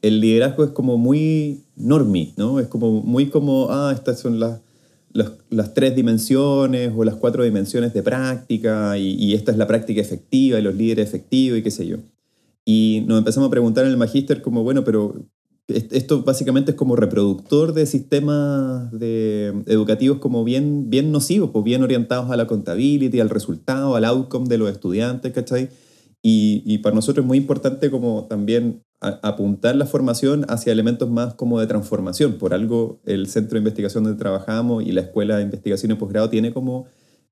el 0.05 0.21
liderazgo 0.21 0.65
es 0.65 0.71
como 0.71 0.99
muy 0.99 1.65
normie, 1.77 2.35
¿no? 2.37 2.61
Es 2.61 2.67
como 2.67 3.01
muy 3.01 3.31
como, 3.31 3.69
ah, 3.71 3.91
estas 3.95 4.21
son 4.21 4.39
las, 4.39 4.61
las, 5.15 5.73
tres 5.73 5.97
dimensiones 5.97 6.93
o 6.95 7.05
las 7.05 7.15
cuatro 7.15 7.43
dimensiones 7.43 7.95
de 7.95 8.03
práctica 8.03 8.99
y, 8.99 9.33
esta 9.33 9.51
es 9.51 9.57
la 9.57 9.67
práctica 9.67 10.03
efectiva 10.03 10.59
y 10.59 10.63
los 10.63 10.75
líderes 10.75 11.09
efectivos 11.09 11.59
y 11.59 11.63
qué 11.63 11.71
sé 11.71 11.87
yo. 11.87 11.97
Y 12.67 13.03
nos 13.07 13.19
empezamos 13.19 13.47
a 13.47 13.51
preguntar 13.51 13.87
en 13.87 13.93
el 13.93 13.97
magíster 13.97 14.43
como, 14.43 14.63
bueno, 14.63 14.85
pero 14.85 15.15
est- 15.69 15.95
esto 15.95 16.23
básicamente 16.23 16.73
es 16.73 16.77
como 16.77 16.97
reproductor 16.97 17.73
de 17.73 17.87
sistemas 17.87 18.93
de, 18.93 19.55
educativos 19.67 20.19
como 20.19 20.45
bien, 20.45 20.91
bien 20.91 21.13
nocivos, 21.13 21.49
pues 21.51 21.65
bien 21.65 21.83
orientados 21.83 22.31
a 22.31 22.37
la 22.37 22.47
contability, 22.47 23.21
al 23.21 23.31
resultado, 23.31 23.97
al 23.97 24.05
outcome 24.05 24.49
de 24.49 24.59
los 24.59 24.71
estudiantes, 24.71 25.33
¿cachai? 25.33 25.71
Y, 26.21 26.63
y 26.67 26.79
para 26.79 26.95
nosotros 26.95 27.25
es 27.25 27.27
muy 27.27 27.39
importante 27.39 27.91
como 27.91 28.27
también 28.29 28.83
apuntar 29.23 29.77
la 29.77 29.87
formación 29.87 30.45
hacia 30.49 30.73
elementos 30.73 31.11
más 31.11 31.35
como 31.35 31.61
de 31.61 31.67
transformación. 31.67 32.35
Por 32.39 32.55
algo 32.55 33.01
el 33.05 33.27
centro 33.29 33.55
de 33.55 33.59
investigación 33.59 34.05
donde 34.05 34.19
trabajamos 34.19 34.85
y 34.85 34.93
la 34.93 35.03
escuela 35.03 35.37
de 35.37 35.43
investigación 35.43 35.93
y 35.93 35.95
posgrado 35.95 36.31
tiene 36.31 36.53
como 36.53 36.87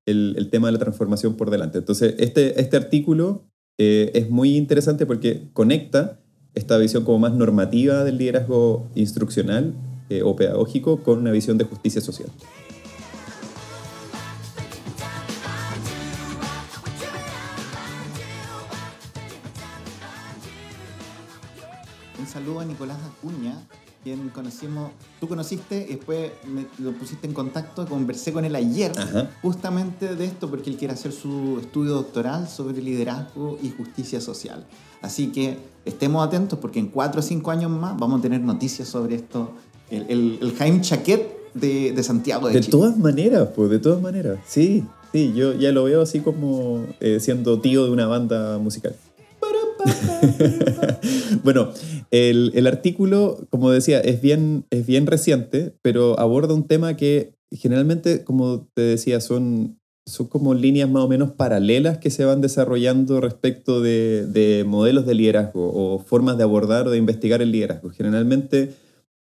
el, 0.05 0.49
tema 0.51 0.67
de 0.67 0.73
la 0.73 0.79
transformación 0.79 1.35
por 1.35 1.49
delante. 1.49 1.79
Entonces, 1.79 2.15
este, 2.19 2.59
este 2.61 2.77
artículo 2.77 3.47
eh, 3.77 4.11
es 4.13 4.29
muy 4.29 4.55
interesante 4.55 5.05
porque 5.05 5.49
conecta 5.53 6.19
esta 6.53 6.77
visión 6.77 7.03
como 7.03 7.19
más 7.19 7.33
normativa 7.33 8.03
del 8.03 8.17
liderazgo 8.17 8.87
instruccional 8.95 9.73
eh, 10.09 10.21
o 10.23 10.35
pedagógico 10.35 11.01
con 11.01 11.19
una 11.19 11.31
visión 11.31 11.57
de 11.57 11.65
justicia 11.65 12.01
social. 12.01 12.29
Saludo 22.33 22.61
a 22.61 22.65
Nicolás 22.65 22.97
Acuña, 23.05 23.55
quien 24.03 24.29
conocimos, 24.29 24.91
tú 25.19 25.27
conociste 25.27 25.85
y 25.87 25.95
después 25.95 26.31
me, 26.47 26.65
lo 26.83 26.91
pusiste 26.93 27.27
en 27.27 27.33
contacto, 27.33 27.85
conversé 27.85 28.33
con 28.33 28.43
él 28.43 28.55
ayer 28.55 28.91
Ajá. 28.97 29.29
justamente 29.41 30.15
de 30.15 30.25
esto 30.25 30.49
porque 30.49 30.71
él 30.71 30.75
quiere 30.77 30.93
hacer 30.95 31.11
su 31.11 31.59
estudio 31.61 31.93
doctoral 31.93 32.47
sobre 32.49 32.81
liderazgo 32.81 33.57
y 33.61 33.69
justicia 33.69 34.19
social. 34.19 34.65
Así 35.01 35.27
que 35.27 35.57
estemos 35.85 36.25
atentos 36.25 36.59
porque 36.59 36.79
en 36.79 36.87
cuatro 36.87 37.19
o 37.19 37.23
cinco 37.23 37.51
años 37.51 37.69
más 37.69 37.97
vamos 37.97 38.19
a 38.19 38.21
tener 38.23 38.41
noticias 38.41 38.87
sobre 38.87 39.15
esto. 39.15 39.51
El, 39.91 40.05
el, 40.09 40.39
el 40.41 40.53
Jaime 40.55 40.81
Chaquet 40.81 41.53
de, 41.53 41.93
de 41.93 42.03
Santiago 42.03 42.47
de, 42.47 42.55
De 42.55 42.59
Chile. 42.61 42.71
todas 42.71 42.97
maneras, 42.97 43.49
pues, 43.55 43.69
de 43.69 43.79
todas 43.79 44.01
maneras. 44.01 44.39
Sí, 44.47 44.83
sí, 45.11 45.33
yo 45.35 45.53
ya 45.53 45.71
lo 45.71 45.83
veo 45.83 46.01
así 46.01 46.19
como 46.19 46.83
eh, 46.99 47.19
siendo 47.19 47.59
tío 47.61 47.85
de 47.85 47.91
una 47.91 48.07
banda 48.07 48.57
musical. 48.57 48.95
bueno, 51.43 51.71
el, 52.11 52.51
el 52.55 52.67
artículo, 52.67 53.47
como 53.49 53.71
decía, 53.71 53.99
es 53.99 54.21
bien, 54.21 54.65
es 54.69 54.85
bien 54.85 55.07
reciente, 55.07 55.73
pero 55.81 56.19
aborda 56.19 56.53
un 56.53 56.67
tema 56.67 56.95
que 56.95 57.35
generalmente, 57.51 58.23
como 58.23 58.67
te 58.73 58.81
decía, 58.81 59.21
son, 59.21 59.79
son 60.05 60.27
como 60.27 60.53
líneas 60.53 60.89
más 60.89 61.03
o 61.03 61.07
menos 61.07 61.31
paralelas 61.31 61.97
que 61.97 62.09
se 62.09 62.25
van 62.25 62.41
desarrollando 62.41 63.21
respecto 63.21 63.81
de, 63.81 64.25
de 64.27 64.63
modelos 64.65 65.05
de 65.05 65.15
liderazgo 65.15 65.71
o 65.73 65.99
formas 65.99 66.37
de 66.37 66.43
abordar 66.43 66.87
o 66.87 66.91
de 66.91 66.97
investigar 66.97 67.41
el 67.41 67.51
liderazgo. 67.51 67.89
Generalmente 67.89 68.73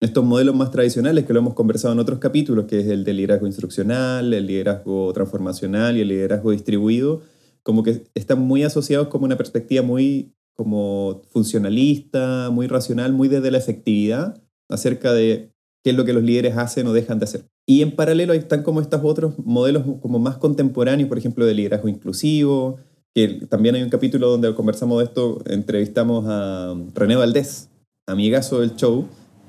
estos 0.00 0.24
modelos 0.24 0.54
más 0.54 0.70
tradicionales 0.70 1.26
que 1.26 1.32
lo 1.34 1.40
hemos 1.40 1.54
conversado 1.54 1.92
en 1.92 2.00
otros 2.00 2.18
capítulos, 2.18 2.64
que 2.64 2.80
es 2.80 2.86
el 2.86 3.04
de 3.04 3.12
liderazgo 3.12 3.46
instruccional, 3.46 4.32
el 4.32 4.46
liderazgo 4.46 5.12
transformacional 5.12 5.96
y 5.96 6.00
el 6.00 6.08
liderazgo 6.08 6.52
distribuido, 6.52 7.20
como 7.62 7.82
que 7.82 8.04
están 8.14 8.40
muy 8.40 8.62
asociados 8.62 9.08
como 9.08 9.26
una 9.26 9.36
perspectiva 9.36 9.82
muy 9.82 10.32
como 10.54 11.22
funcionalista, 11.30 12.50
muy 12.50 12.66
racional, 12.66 13.12
muy 13.12 13.28
desde 13.28 13.50
la 13.50 13.58
efectividad 13.58 14.42
acerca 14.68 15.12
de 15.12 15.52
qué 15.82 15.90
es 15.90 15.96
lo 15.96 16.04
que 16.04 16.12
los 16.12 16.22
líderes 16.22 16.56
hacen 16.56 16.86
o 16.86 16.92
dejan 16.92 17.18
de 17.18 17.24
hacer. 17.24 17.44
Y 17.66 17.82
en 17.82 17.94
paralelo 17.94 18.32
están 18.32 18.62
como 18.62 18.80
estos 18.80 19.00
otros 19.02 19.34
modelos 19.38 19.84
como 20.00 20.18
más 20.18 20.36
contemporáneos, 20.36 21.08
por 21.08 21.18
ejemplo, 21.18 21.46
de 21.46 21.54
liderazgo 21.54 21.88
inclusivo, 21.88 22.78
que 23.14 23.46
también 23.48 23.74
hay 23.74 23.82
un 23.82 23.90
capítulo 23.90 24.28
donde 24.28 24.54
conversamos 24.54 24.98
de 24.98 25.04
esto, 25.04 25.42
entrevistamos 25.46 26.24
a 26.28 26.74
René 26.94 27.16
Valdés, 27.16 27.68
amigazo 28.06 28.60
del 28.60 28.76
show, 28.76 29.06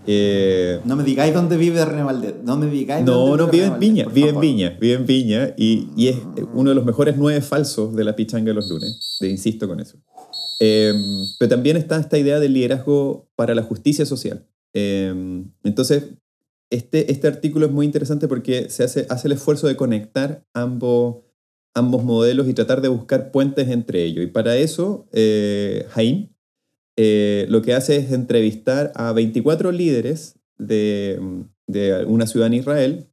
eh, 0.07 0.79
No 0.83 0.95
me 0.95 1.03
digáis 1.03 1.33
dónde 1.33 1.57
vive 1.57 1.83
René 1.85 2.03
Valdés. 2.03 2.33
No 2.43 2.57
me 2.57 2.65
digáis 2.67 3.05
no, 3.05 3.13
dónde 3.13 3.37
no, 3.37 3.49
vive 3.49 3.63
René 3.63 3.65
en 3.65 3.71
Valdés, 3.71 3.89
Viña, 3.89 4.05
vive 4.05 4.27
en 4.27 4.33
favor. 4.33 4.41
Viña, 4.41 4.77
vive 4.79 4.93
en 4.93 5.05
Viña 5.05 5.53
y, 5.57 5.87
y 5.95 6.07
es 6.07 6.17
uno 6.53 6.69
de 6.69 6.75
los 6.75 6.85
mejores 6.85 7.17
nueve 7.17 7.41
falsos 7.41 7.95
de 7.95 8.03
la 8.03 8.15
pichanga 8.15 8.45
de 8.45 8.53
los 8.53 8.69
lunes, 8.69 9.17
te 9.19 9.29
insisto 9.29 9.67
con 9.67 9.79
eso. 9.79 9.97
Eh, 10.59 10.93
pero 11.39 11.49
también 11.49 11.77
está 11.77 11.99
esta 11.99 12.17
idea 12.17 12.39
del 12.39 12.53
liderazgo 12.53 13.29
para 13.35 13.55
la 13.55 13.63
justicia 13.63 14.05
social. 14.05 14.47
Eh, 14.73 15.43
entonces, 15.63 16.03
este, 16.69 17.11
este 17.11 17.27
artículo 17.27 17.65
es 17.65 17.71
muy 17.71 17.85
interesante 17.85 18.27
porque 18.27 18.69
se 18.69 18.83
hace, 18.83 19.05
hace 19.09 19.27
el 19.27 19.33
esfuerzo 19.33 19.67
de 19.67 19.75
conectar 19.75 20.45
ambos, 20.53 21.17
ambos 21.73 22.03
modelos 22.03 22.47
y 22.47 22.53
tratar 22.53 22.81
de 22.81 22.87
buscar 22.87 23.31
puentes 23.31 23.69
entre 23.69 24.03
ellos. 24.03 24.23
Y 24.23 24.27
para 24.27 24.57
eso, 24.57 25.07
eh, 25.11 25.85
Jaime 25.89 26.31
eh, 26.97 27.45
lo 27.49 27.61
que 27.61 27.73
hace 27.73 27.97
es 27.97 28.11
entrevistar 28.11 28.91
a 28.95 29.13
24 29.13 29.71
líderes 29.71 30.39
de, 30.57 31.19
de 31.67 32.05
una 32.05 32.27
ciudad 32.27 32.47
en 32.47 32.53
Israel 32.53 33.07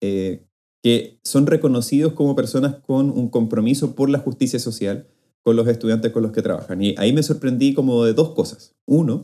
eh, 0.00 0.46
que 0.82 1.18
son 1.24 1.46
reconocidos 1.46 2.12
como 2.12 2.36
personas 2.36 2.76
con 2.76 3.10
un 3.10 3.28
compromiso 3.28 3.94
por 3.94 4.10
la 4.10 4.20
justicia 4.20 4.58
social 4.58 5.06
con 5.44 5.56
los 5.56 5.68
estudiantes 5.68 6.10
con 6.10 6.22
los 6.22 6.32
que 6.32 6.42
trabajan. 6.42 6.82
Y 6.82 6.94
ahí 6.98 7.12
me 7.12 7.22
sorprendí 7.22 7.74
como 7.74 8.04
de 8.04 8.14
dos 8.14 8.30
cosas. 8.30 8.74
Uno, 8.86 9.22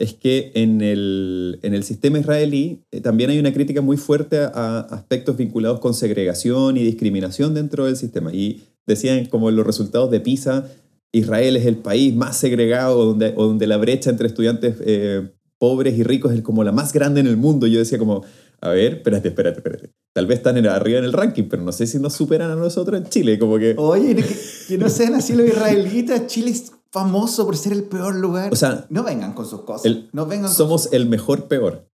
es 0.00 0.14
que 0.14 0.50
en 0.54 0.80
el, 0.80 1.60
en 1.62 1.74
el 1.74 1.84
sistema 1.84 2.18
israelí 2.18 2.80
eh, 2.90 3.02
también 3.02 3.28
hay 3.28 3.38
una 3.38 3.52
crítica 3.52 3.82
muy 3.82 3.98
fuerte 3.98 4.38
a, 4.38 4.80
aspectos 4.90 5.36
vinculados 5.36 5.78
con 5.78 5.92
segregación 5.92 6.78
y 6.78 6.82
discriminación 6.82 7.52
dentro 7.52 7.84
del 7.84 7.96
sistema. 7.96 8.32
Y 8.32 8.62
decían 8.86 9.26
como 9.26 9.50
los 9.50 9.66
resultados 9.66 10.10
de 10.10 10.20
PISA, 10.20 10.66
Israel 11.12 11.56
es 11.56 11.66
el 11.66 11.76
país 11.76 12.16
más 12.16 12.38
segregado, 12.38 13.04
donde, 13.04 13.32
donde 13.32 13.66
la 13.66 13.76
brecha 13.76 14.08
entre 14.08 14.28
estudiantes 14.28 14.76
eh, 14.80 15.28
pobres 15.58 15.98
y 15.98 16.02
ricos 16.02 16.32
es 16.32 16.40
como 16.40 16.64
la 16.64 16.72
más 16.72 16.94
grande 16.94 17.20
en 17.20 17.26
el 17.26 17.36
mundo. 17.36 17.66
Yo 17.66 17.78
decía 17.78 17.98
como, 17.98 18.22
a 18.60 18.70
ver, 18.70 18.94
espérate, 18.94 19.28
espérate, 19.28 19.58
espérate. 19.58 19.90
Tal 20.14 20.26
vez 20.26 20.38
están 20.38 20.56
arriba 20.66 20.98
en 20.98 21.04
el 21.04 21.12
ranking, 21.12 21.44
pero 21.48 21.62
no 21.62 21.72
sé 21.72 21.86
si 21.86 21.98
nos 21.98 22.12
superan 22.14 22.50
a 22.50 22.56
nosotros 22.56 23.00
en 23.00 23.08
Chile. 23.08 23.38
Como 23.38 23.58
que... 23.58 23.74
Oye, 23.78 24.14
que, 24.16 24.24
que 24.68 24.78
no 24.78 24.88
sean 24.88 25.14
así 25.14 25.34
los 25.34 25.46
israelitas. 25.46 26.26
Chile 26.26 26.50
es 26.50 26.72
famoso 26.92 27.46
por 27.46 27.56
ser 27.56 27.72
el 27.72 27.84
peor 27.84 28.16
lugar. 28.16 28.52
O 28.52 28.56
sea, 28.56 28.86
no 28.90 29.04
vengan 29.04 29.32
con 29.32 29.46
sus 29.46 29.62
cosas. 29.62 29.86
el- 29.86 30.08
no 30.12 30.26
vengan 30.26 30.46
con 30.48 30.54
somos 30.56 30.82
sus- 30.84 30.92
el 30.92 31.06
mejor 31.06 31.46
peor. 31.48 31.88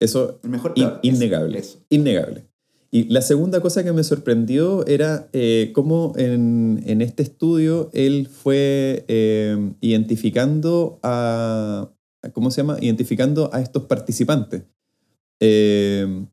Eso 0.00 0.40
el 0.42 0.50
mejor 0.50 0.72
In- 0.76 0.84
peor. 0.86 1.00
innegable. 1.02 1.58
Eso, 1.58 1.76
eso. 1.76 1.86
Innegable. 1.90 2.46
Y 2.90 3.04
la 3.04 3.20
segunda 3.22 3.60
cosa 3.60 3.84
que 3.84 3.92
me 3.92 4.02
sorprendió 4.02 4.84
era 4.86 5.28
eh, 5.32 5.70
cómo 5.74 6.12
en, 6.16 6.82
en 6.86 7.02
este 7.02 7.22
estudio 7.22 7.88
él 7.92 8.26
fue 8.28 9.04
eh, 9.08 9.74
identificando 9.80 10.98
a- 11.02 11.90
¿cómo 12.32 12.50
se 12.50 12.62
llama? 12.62 12.78
Identificando 12.80 13.50
a 13.52 13.60
estos 13.60 13.84
participantes. 13.84 14.62
Eh, 15.40 16.26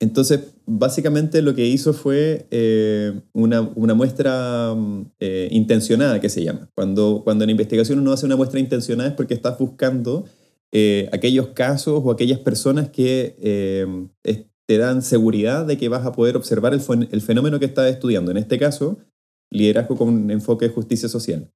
entonces, 0.00 0.54
básicamente 0.66 1.42
lo 1.42 1.54
que 1.54 1.66
hizo 1.66 1.94
fue 1.94 2.46
eh, 2.50 3.20
una, 3.32 3.62
una 3.62 3.94
muestra 3.94 4.74
mm, 4.76 5.06
eh, 5.20 5.48
intencionada, 5.52 6.20
que 6.20 6.28
se 6.28 6.44
llama. 6.44 6.70
Cuando, 6.74 7.22
cuando 7.24 7.44
en 7.44 7.50
investigación 7.50 7.98
uno 8.00 8.12
hace 8.12 8.26
una 8.26 8.36
muestra 8.36 8.60
intencionada 8.60 9.10
es 9.10 9.16
porque 9.16 9.34
estás 9.34 9.58
buscando 9.58 10.26
eh, 10.72 11.08
aquellos 11.12 11.48
casos 11.48 12.02
o 12.04 12.10
aquellas 12.10 12.40
personas 12.40 12.90
que 12.90 13.36
es- 14.24 14.44
te 14.68 14.78
dan 14.78 15.02
seguridad 15.02 15.64
de 15.64 15.76
que 15.78 15.88
vas 15.88 16.04
a 16.04 16.12
poder 16.12 16.36
observar 16.36 16.74
el, 16.74 16.80
el 17.12 17.20
fenómeno 17.22 17.60
que 17.60 17.66
estás 17.66 17.88
estudiando. 17.90 18.32
En 18.32 18.36
este 18.36 18.58
caso, 18.58 18.98
liderazgo 19.50 19.96
con 19.96 20.08
un 20.08 20.30
enfoque 20.30 20.66
de 20.66 20.74
justicia 20.74 21.08
social. 21.08 21.52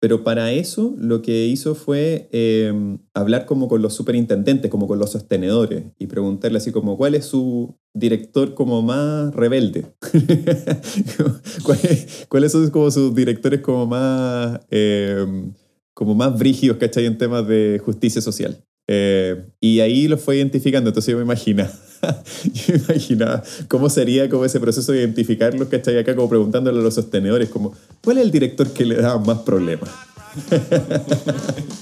Pero 0.00 0.24
para 0.24 0.50
eso 0.52 0.94
lo 0.98 1.20
que 1.20 1.46
hizo 1.46 1.74
fue 1.74 2.30
eh, 2.32 2.72
hablar 3.12 3.44
como 3.44 3.68
con 3.68 3.82
los 3.82 3.92
superintendentes, 3.92 4.70
como 4.70 4.88
con 4.88 4.98
los 4.98 5.12
sostenedores, 5.12 5.84
y 5.98 6.06
preguntarle 6.06 6.56
así 6.56 6.72
como, 6.72 6.96
¿cuál 6.96 7.14
es 7.14 7.26
su 7.26 7.76
director 7.92 8.54
como 8.54 8.80
más 8.80 9.34
rebelde? 9.34 9.94
¿Cuáles, 11.64 12.26
¿Cuáles 12.28 12.52
son 12.52 12.70
como 12.70 12.90
sus 12.90 13.14
directores 13.14 13.60
como 13.60 13.86
más, 13.86 14.60
eh, 14.70 15.52
como 15.92 16.14
más 16.14 16.38
brígidos, 16.38 16.78
¿cachai? 16.78 17.04
En 17.04 17.18
temas 17.18 17.46
de 17.46 17.78
justicia 17.84 18.22
social. 18.22 18.64
Eh, 18.92 19.40
y 19.60 19.78
ahí 19.78 20.08
lo 20.08 20.18
fue 20.18 20.38
identificando, 20.38 20.90
entonces 20.90 21.12
yo 21.12 21.16
me 21.16 21.22
imaginaba, 21.22 21.70
yo 22.52 22.74
me 22.74 22.80
imaginaba 22.88 23.40
cómo 23.68 23.88
sería 23.88 24.28
como 24.28 24.44
ese 24.44 24.58
proceso 24.58 24.90
de 24.90 24.98
identificarlos, 24.98 25.68
¿cachai? 25.68 25.96
Acá 25.96 26.16
como 26.16 26.28
preguntándole 26.28 26.80
a 26.80 26.82
los 26.82 26.94
sostenedores, 26.94 27.50
como, 27.50 27.72
¿cuál 28.02 28.18
es 28.18 28.24
el 28.24 28.32
director 28.32 28.68
que 28.72 28.84
le 28.84 28.96
da 28.96 29.16
más 29.18 29.38
problemas? 29.42 29.90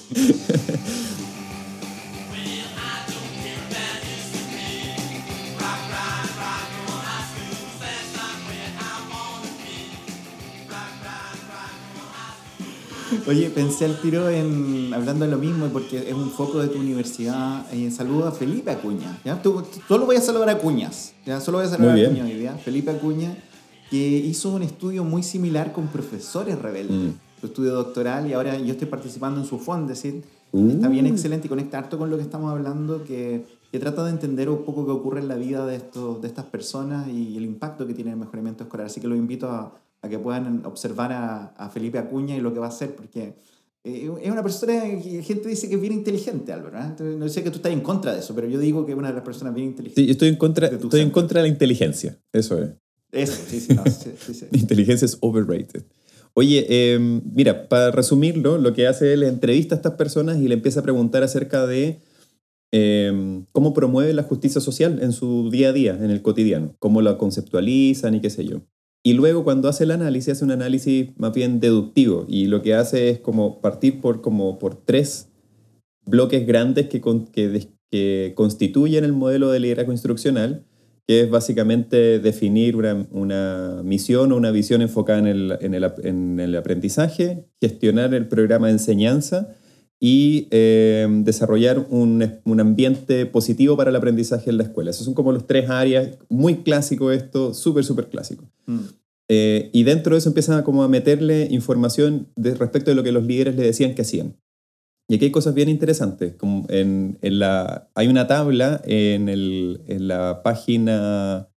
Oye, 13.29 13.51
pensé 13.51 13.85
al 13.85 14.01
tiro 14.01 14.29
en, 14.31 14.93
hablando 14.95 15.25
de 15.27 15.31
lo 15.31 15.39
mismo, 15.39 15.67
porque 15.67 15.99
es 16.09 16.15
un 16.15 16.31
foco 16.31 16.61
de 16.61 16.69
tu 16.69 16.79
universidad, 16.79 17.67
eh, 17.75 17.91
saludo 17.91 18.27
a 18.27 18.33
Felipe 18.33 18.71
Acuña. 18.71 19.19
¿ya? 19.25 19.41
Tú, 19.43 19.63
solo 19.87 20.07
voy 20.07 20.17
a 20.17 20.21
saludar 20.21 20.49
a 20.49 20.53
Acuñas, 20.53 21.13
¿ya? 21.27 21.39
solo 21.41 21.59
voy 21.59 21.67
a 21.67 21.71
saludar 21.71 21.99
a. 21.99 22.03
Acuña 22.07 22.25
hoy 22.25 22.35
día. 22.35 22.55
Felipe 22.57 22.91
Acuña, 22.91 23.37
que 23.91 23.99
hizo 23.99 24.51
un 24.51 24.63
estudio 24.63 25.05
muy 25.05 25.23
similar 25.23 25.73
con 25.73 25.89
profesores 25.89 26.59
rebeldes, 26.59 26.97
Mm. 26.97 27.41
su 27.41 27.47
estudio 27.47 27.73
doctoral, 27.75 28.27
y 28.29 28.33
ahora 28.33 28.59
yo 28.59 28.73
estoy 28.73 28.89
participando 28.89 29.41
en 29.41 29.47
su 29.47 29.59
fondo, 29.59 29.93
es 29.93 30.03
decir, 30.03 30.23
Uh. 30.51 30.71
está 30.71 30.89
bien 30.89 31.07
excelente 31.07 31.47
y 31.47 31.51
conecta 31.51 31.77
harto 31.77 31.99
con 31.99 32.09
lo 32.09 32.17
que 32.17 32.23
estamos 32.23 32.51
hablando, 32.51 33.05
que, 33.05 33.45
que 33.71 33.79
trata 33.79 34.03
de 34.05 34.11
entender 34.13 34.49
un 34.49 34.65
poco 34.65 34.87
qué 34.87 34.93
ocurre 34.93 35.21
en 35.21 35.29
la 35.29 35.35
vida 35.35 35.67
de, 35.67 35.77
estos, 35.77 36.23
de 36.23 36.29
estas 36.29 36.47
personas 36.47 37.07
y 37.09 37.37
el 37.37 37.45
impacto 37.45 37.87
que 37.87 37.93
tiene 37.93 38.13
el 38.13 38.17
mejoramiento 38.17 38.65
escolar. 38.65 38.87
Así 38.87 38.99
que 38.99 39.09
los 39.09 39.19
invito 39.19 39.51
a, 39.51 39.75
a 40.03 40.09
que 40.09 40.19
puedan 40.19 40.65
observar 40.65 41.13
a, 41.13 41.47
a 41.57 41.71
Felipe 41.71 41.99
Acuña 41.99 42.37
y 42.37 42.41
lo 42.41 42.53
que 42.53 42.61
va 42.61 42.67
a 42.67 42.71
hacer, 42.71 42.95
porque 42.95 43.35
eh, 43.85 44.11
es 44.23 44.31
una 44.31 44.43
persona 44.43 44.83
que 45.03 45.23
gente 45.23 45.49
dice 45.49 45.69
que 45.69 45.77
es 45.77 45.81
bien 45.81 45.93
inteligente, 45.93 46.53
Álvaro. 46.53 46.79
¿eh? 46.79 47.17
No 47.17 47.29
sé 47.29 47.43
que 47.43 47.51
tú 47.51 47.57
estás 47.57 47.73
en 47.73 47.81
contra 47.81 48.13
de 48.13 48.21
eso, 48.21 48.35
pero 48.35 48.49
yo 48.49 48.59
digo 48.59 48.85
que 48.85 48.93
es 48.93 48.99
una 48.99 49.09
de 49.09 49.15
las 49.15 49.25
personas 49.25 49.55
bien 49.55 49.69
inteligentes. 49.69 50.03
Sí, 50.03 50.07
yo 50.07 50.13
estoy 50.13 50.29
en 50.29 50.37
contra, 50.37 50.69
estoy 50.69 51.01
en 51.01 51.11
contra 51.11 51.41
de 51.41 51.49
la 51.49 51.53
inteligencia, 51.53 52.19
eso 52.33 52.63
es. 52.63 52.71
Eso, 53.11 53.41
sí, 53.49 53.61
sí, 53.61 53.75
no, 53.75 53.85
sí, 53.87 54.11
sí, 54.19 54.35
sí. 54.35 54.47
La 54.53 54.59
inteligencia 54.59 55.07
es 55.07 55.17
overrated. 55.21 55.85
Oye, 56.35 56.67
eh, 56.69 56.99
mira, 57.01 57.69
para 57.69 57.91
resumirlo, 57.91 58.59
lo 58.59 58.75
que 58.75 58.87
hace 58.87 59.15
él 59.15 59.23
es 59.23 59.31
entrevista 59.31 59.75
a 59.75 59.79
estas 59.79 59.95
personas 59.95 60.39
y 60.39 60.47
le 60.47 60.55
empieza 60.55 60.81
a 60.81 60.83
preguntar 60.83 61.23
acerca 61.23 61.67
de 61.67 62.01
eh, 62.71 63.43
cómo 63.53 63.73
promueve 63.73 64.13
la 64.13 64.23
justicia 64.23 64.61
social 64.61 64.99
en 65.03 65.13
su 65.13 65.51
día 65.51 65.71
a 65.71 65.73
día, 65.73 65.95
en 65.95 66.11
el 66.11 66.21
cotidiano, 66.21 66.77
cómo 66.79 67.01
la 67.01 67.17
conceptualizan 67.17 68.15
y 68.15 68.21
qué 68.21 68.29
sé 68.29 68.45
yo. 68.45 68.61
Y 69.03 69.15
luego 69.15 69.45
cuando 69.45 69.69
hace 69.69 69.85
el 69.85 69.93
análisis, 69.93 70.35
hace 70.35 70.45
un 70.45 70.51
análisis 70.51 71.11
más 71.17 71.33
bien 71.33 71.61
deductivo 71.61 72.27
y 72.29 72.47
lo 72.47 72.63
que 72.63 72.75
hace 72.75 73.11
es 73.11 73.21
como 73.21 73.61
partir 73.61 74.01
por, 74.01 74.21
como 74.21 74.59
por 74.59 74.75
tres 74.75 75.31
bloques 76.05 76.47
grandes 76.47 76.89
que, 76.89 77.01
que, 77.33 77.69
que 77.91 78.33
constituyen 78.35 79.05
el 79.05 79.13
modelo 79.13 79.51
de 79.51 79.61
liderazgo 79.61 79.93
instruccional, 79.93 80.67
que 81.07 81.23
es 81.23 81.31
básicamente 81.31 82.19
definir 82.19 82.77
una, 82.77 83.07
una 83.11 83.81
misión 83.85 84.33
o 84.33 84.37
una 84.37 84.51
visión 84.51 84.83
enfocada 84.83 85.21
en 85.21 85.27
el, 85.27 85.59
en 85.61 85.75
el 85.75 85.93
en 86.03 86.41
el 86.41 86.57
aprendizaje, 86.57 87.47
gestionar 87.61 88.13
el 88.15 88.29
programa 88.29 88.67
de 88.67 88.75
enseñanza 88.75 89.57
y 90.01 90.47
eh, 90.51 91.07
desarrollar 91.25 91.87
un, 91.91 92.41
un 92.45 92.61
ambiente 92.61 93.27
positivo 93.27 93.77
para 93.77 93.91
el 93.91 93.97
aprendizaje 93.97 94.51
en 94.51 94.59
la 94.59 94.63
escuela. 94.63 94.91
Esos 94.91 95.05
son 95.05 95.15
como 95.15 95.33
los 95.33 95.47
tres 95.47 95.69
áreas, 95.69 96.19
muy 96.29 96.59
clásico 96.59 97.11
esto, 97.11 97.53
súper, 97.53 97.85
súper 97.85 98.09
clásico. 98.09 98.45
Mm. 98.67 98.79
Eh, 99.29 99.71
y 99.73 99.83
dentro 99.83 100.15
de 100.15 100.19
eso 100.19 100.31
empiezan 100.31 100.59
a 100.59 100.65
como 100.65 100.83
a 100.83 100.89
meterle 100.89 101.49
información 101.51 102.29
de, 102.37 102.55
respecto 102.55 102.91
de 102.91 102.95
lo 102.95 103.03
que 103.03 103.13
los 103.13 103.25
líderes 103.25 103.57
le 103.57 103.65
decían 103.65 103.95
que 103.95 104.03
hacían. 104.03 104.37
Y 105.09 105.17
aquí 105.17 105.27
hay 105.27 105.31
cosas 105.31 105.55
bien 105.55 105.69
interesantes. 105.69 106.35
Como 106.37 106.67
en, 106.69 107.19
en 107.23 107.39
la, 107.39 107.89
hay 107.95 108.09
una 108.09 108.27
tabla 108.27 108.81
en, 108.85 109.29
el, 109.29 109.83
en 109.87 110.07
la 110.07 110.43
página 110.43 111.49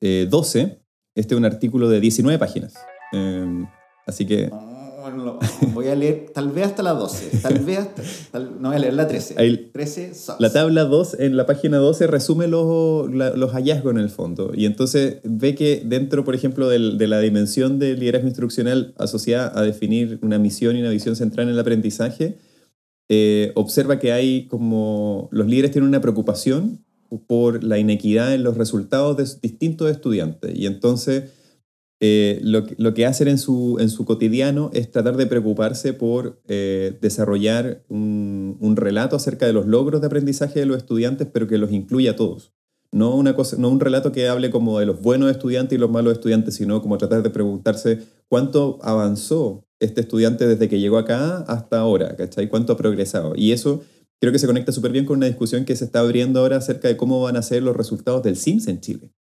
eh, 0.00 0.26
12. 0.28 0.80
Este 1.14 1.34
es 1.34 1.38
un 1.38 1.44
artículo 1.44 1.88
de 1.88 2.00
19 2.00 2.38
páginas. 2.38 2.74
Eh, 3.12 3.64
así 4.06 4.26
que 4.26 4.48
No, 4.48 4.69
bueno, 5.00 5.24
lo- 5.24 5.38
voy 5.72 5.88
a 5.88 5.94
leer 5.94 6.26
tal 6.34 6.50
vez 6.50 6.66
hasta 6.66 6.82
la 6.82 6.92
12, 6.92 7.38
tal 7.42 7.58
vez 7.60 7.78
hasta, 7.78 8.02
tal- 8.32 8.60
no 8.60 8.68
voy 8.68 8.76
a 8.76 8.80
leer 8.80 8.94
la 8.94 9.06
13. 9.08 9.34
Ahí- 9.38 9.70
13 9.72 10.14
sucks. 10.14 10.40
La 10.40 10.52
tabla 10.52 10.84
2, 10.84 11.16
en 11.18 11.36
la 11.36 11.46
página 11.46 11.78
12, 11.78 12.06
resume 12.06 12.46
los, 12.48 13.10
los 13.10 13.50
hallazgos 13.52 13.92
en 13.92 13.98
el 14.00 14.10
fondo. 14.10 14.52
Y 14.54 14.66
entonces 14.66 15.18
ve 15.24 15.54
que 15.54 15.82
dentro, 15.84 16.24
por 16.24 16.34
ejemplo, 16.34 16.68
del- 16.68 16.98
de 16.98 17.06
la 17.06 17.20
dimensión 17.20 17.78
del 17.78 17.98
liderazgo 18.00 18.28
instruccional 18.28 18.94
asociada 18.98 19.52
a 19.58 19.62
definir 19.62 20.18
una 20.22 20.38
misión 20.38 20.76
y 20.76 20.80
una 20.80 20.90
visión 20.90 21.16
central 21.16 21.48
en 21.48 21.54
el 21.54 21.60
aprendizaje, 21.60 22.36
eh, 23.08 23.52
observa 23.56 23.98
que 23.98 24.12
hay 24.12 24.46
como 24.46 25.28
los 25.32 25.46
líderes 25.46 25.72
tienen 25.72 25.88
una 25.88 26.00
preocupación 26.00 26.84
por 27.26 27.64
la 27.64 27.76
inequidad 27.78 28.32
en 28.34 28.44
los 28.44 28.56
resultados 28.56 29.16
de 29.16 29.24
distintos 29.42 29.90
estudiantes. 29.90 30.56
Y 30.56 30.66
entonces 30.66 31.24
eh, 32.02 32.40
lo, 32.42 32.64
lo 32.78 32.94
que 32.94 33.04
hacen 33.04 33.28
en 33.28 33.38
su, 33.38 33.76
en 33.78 33.90
su 33.90 34.06
cotidiano 34.06 34.70
es 34.72 34.90
tratar 34.90 35.18
de 35.18 35.26
preocuparse 35.26 35.92
por 35.92 36.40
eh, 36.48 36.98
desarrollar 37.02 37.84
un, 37.88 38.56
un 38.58 38.76
relato 38.76 39.16
acerca 39.16 39.46
de 39.46 39.52
los 39.52 39.66
logros 39.66 40.00
de 40.00 40.06
aprendizaje 40.06 40.60
de 40.60 40.66
los 40.66 40.78
estudiantes, 40.78 41.28
pero 41.30 41.46
que 41.46 41.58
los 41.58 41.72
incluya 41.72 42.12
a 42.12 42.16
todos. 42.16 42.54
No, 42.92 43.14
una 43.14 43.36
cosa, 43.36 43.56
no 43.58 43.68
un 43.68 43.80
relato 43.80 44.10
que 44.12 44.28
hable 44.28 44.50
como 44.50 44.80
de 44.80 44.86
los 44.86 45.00
buenos 45.00 45.30
estudiantes 45.30 45.76
y 45.76 45.80
los 45.80 45.90
malos 45.90 46.14
estudiantes, 46.14 46.54
sino 46.54 46.82
como 46.82 46.98
tratar 46.98 47.22
de 47.22 47.30
preguntarse 47.30 48.00
cuánto 48.28 48.78
avanzó 48.82 49.64
este 49.78 50.00
estudiante 50.00 50.46
desde 50.46 50.68
que 50.68 50.80
llegó 50.80 50.98
acá 50.98 51.38
hasta 51.42 51.78
ahora, 51.78 52.16
¿cachai? 52.16 52.48
¿Cuánto 52.48 52.72
ha 52.72 52.76
progresado? 52.76 53.34
Y 53.36 53.52
eso 53.52 53.82
creo 54.20 54.32
que 54.32 54.38
se 54.38 54.46
conecta 54.46 54.72
súper 54.72 54.90
bien 54.90 55.04
con 55.04 55.18
una 55.18 55.26
discusión 55.26 55.64
que 55.64 55.76
se 55.76 55.84
está 55.84 56.00
abriendo 56.00 56.40
ahora 56.40 56.56
acerca 56.56 56.88
de 56.88 56.96
cómo 56.96 57.20
van 57.22 57.36
a 57.36 57.42
ser 57.42 57.62
los 57.62 57.76
resultados 57.76 58.22
del 58.22 58.36
SIMS 58.36 58.66
en 58.68 58.80
Chile. 58.80 59.12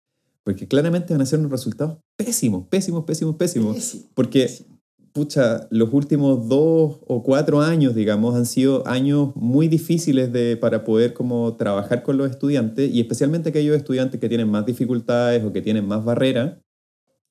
Porque 0.49 0.67
claramente 0.67 1.13
van 1.13 1.21
a 1.21 1.27
ser 1.27 1.37
unos 1.37 1.51
resultados 1.51 1.99
pésimos, 2.17 2.65
pésimos, 2.69 3.03
pésimos, 3.05 3.35
pésimos. 3.35 3.75
Pésimo, 3.75 4.03
Porque, 4.15 4.41
pésimo. 4.45 4.79
pucha, 5.13 5.67
los 5.69 5.93
últimos 5.93 6.49
dos 6.49 6.97
o 7.05 7.21
cuatro 7.21 7.61
años, 7.61 7.93
digamos, 7.93 8.33
han 8.33 8.47
sido 8.47 8.81
años 8.87 9.29
muy 9.35 9.67
difíciles 9.67 10.33
de, 10.33 10.57
para 10.57 10.83
poder 10.83 11.13
como 11.13 11.55
trabajar 11.55 12.01
con 12.01 12.17
los 12.17 12.31
estudiantes 12.31 12.91
y 12.91 12.99
especialmente 12.99 13.49
aquellos 13.49 13.77
estudiantes 13.77 14.19
que 14.19 14.27
tienen 14.27 14.49
más 14.49 14.65
dificultades 14.65 15.43
o 15.43 15.53
que 15.53 15.61
tienen 15.61 15.87
más 15.87 16.03
barreras, 16.03 16.57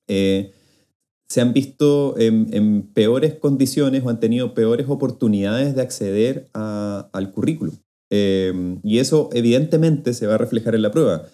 eh, 0.06 0.52
se 1.28 1.40
han 1.40 1.52
visto 1.52 2.14
en, 2.20 2.46
en 2.52 2.82
peores 2.94 3.34
condiciones 3.34 4.04
o 4.04 4.10
han 4.10 4.20
tenido 4.20 4.54
peores 4.54 4.86
oportunidades 4.88 5.74
de 5.74 5.82
acceder 5.82 6.48
a- 6.54 7.10
al 7.12 7.32
currículum. 7.32 7.74
Eh, 8.10 8.78
y 8.84 8.98
eso 9.00 9.28
evidentemente 9.32 10.14
se 10.14 10.28
va 10.28 10.36
a 10.36 10.38
reflejar 10.38 10.76
en 10.76 10.82
la 10.82 10.92
prueba. 10.92 11.24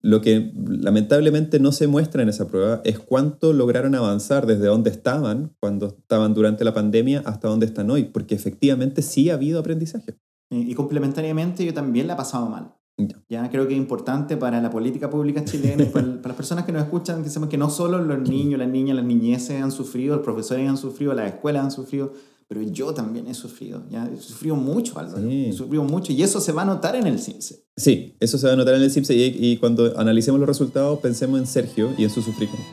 Lo 0.00 0.20
que 0.20 0.52
lamentablemente 0.66 1.58
no 1.58 1.72
se 1.72 1.88
muestra 1.88 2.22
en 2.22 2.28
esa 2.28 2.46
prueba 2.46 2.80
es 2.84 3.00
cuánto 3.00 3.52
lograron 3.52 3.94
avanzar 3.96 4.46
desde 4.46 4.66
donde 4.66 4.90
estaban 4.90 5.56
cuando 5.60 5.88
estaban 5.88 6.34
durante 6.34 6.64
la 6.64 6.72
pandemia 6.72 7.22
hasta 7.26 7.48
donde 7.48 7.66
están 7.66 7.90
hoy, 7.90 8.04
porque 8.04 8.36
efectivamente 8.36 9.02
sí 9.02 9.28
ha 9.30 9.34
habido 9.34 9.58
aprendizaje. 9.58 10.16
Y, 10.50 10.70
y 10.70 10.74
complementariamente 10.74 11.64
yo 11.64 11.74
también 11.74 12.06
la 12.06 12.14
he 12.14 12.16
pasado 12.16 12.48
mal. 12.48 12.74
Ya. 12.96 13.22
Ya 13.28 13.50
creo 13.50 13.66
que 13.68 13.74
es 13.74 13.78
importante 13.78 14.36
para 14.36 14.60
la 14.60 14.70
política 14.70 15.08
pública 15.08 15.44
chilena 15.44 15.84
y 15.84 15.86
para, 15.86 16.06
para 16.16 16.28
las 16.28 16.36
personas 16.36 16.64
que 16.64 16.72
nos 16.72 16.82
escuchan, 16.82 17.22
que 17.22 17.30
sepan 17.30 17.48
que 17.48 17.58
no 17.58 17.70
solo 17.70 18.02
los 18.02 18.28
niños, 18.28 18.58
las 18.58 18.68
niñas, 18.68 18.96
las 18.96 19.04
niñeces 19.04 19.62
han 19.62 19.70
sufrido, 19.70 20.16
los 20.16 20.24
profesores 20.24 20.68
han 20.68 20.76
sufrido, 20.76 21.14
las 21.14 21.32
escuelas 21.32 21.64
han 21.64 21.70
sufrido, 21.70 22.12
pero 22.48 22.62
yo 22.62 22.94
también 22.94 23.26
he 23.26 23.34
sufrido. 23.34 23.84
¿ya? 23.90 24.10
He 24.12 24.16
sufrido 24.16 24.56
mucho, 24.56 24.98
Álvaro. 24.98 25.28
Sí. 25.28 25.46
He 25.50 25.52
sufrido 25.52 25.84
mucho 25.84 26.12
y 26.12 26.22
eso 26.22 26.40
se 26.40 26.52
va 26.52 26.62
a 26.62 26.64
notar 26.64 26.96
en 26.96 27.06
el 27.06 27.18
CIMSE. 27.18 27.62
Sí, 27.76 28.16
eso 28.18 28.38
se 28.38 28.46
va 28.46 28.54
a 28.54 28.56
notar 28.56 28.74
en 28.74 28.82
el 28.82 28.90
CIPSE 28.90 29.14
y, 29.14 29.36
y 29.38 29.56
cuando 29.58 29.98
analicemos 29.98 30.40
los 30.40 30.48
resultados 30.48 30.98
pensemos 31.00 31.38
en 31.38 31.46
Sergio 31.46 31.92
y 31.98 32.04
en 32.04 32.10
su 32.10 32.22
sufrimiento. 32.22 32.64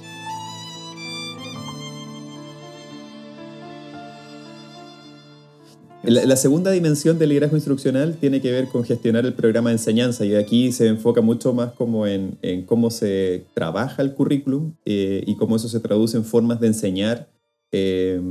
La, 6.03 6.23
la 6.23 6.35
segunda 6.37 6.71
dimensión 6.71 7.19
del 7.19 7.29
liderazgo 7.29 7.57
instruccional 7.57 8.15
tiene 8.15 8.39
que 8.39 8.51
ver 8.51 8.67
con 8.67 8.85
gestionar 8.85 9.25
el 9.25 9.33
programa 9.33 9.71
de 9.71 9.75
enseñanza 9.75 10.23
y 10.23 10.35
aquí 10.35 10.71
se 10.71 10.87
enfoca 10.87 11.19
mucho 11.19 11.51
más 11.53 11.73
como 11.73 12.07
en, 12.07 12.37
en 12.43 12.65
cómo 12.65 12.91
se 12.91 13.45
trabaja 13.55 14.03
el 14.03 14.13
currículum 14.13 14.75
eh, 14.85 15.23
y 15.25 15.35
cómo 15.35 15.55
eso 15.55 15.67
se 15.67 15.79
traduce 15.79 16.15
en 16.15 16.23
formas 16.23 16.59
de 16.59 16.67
enseñar 16.67 17.27
eh, 17.71 18.21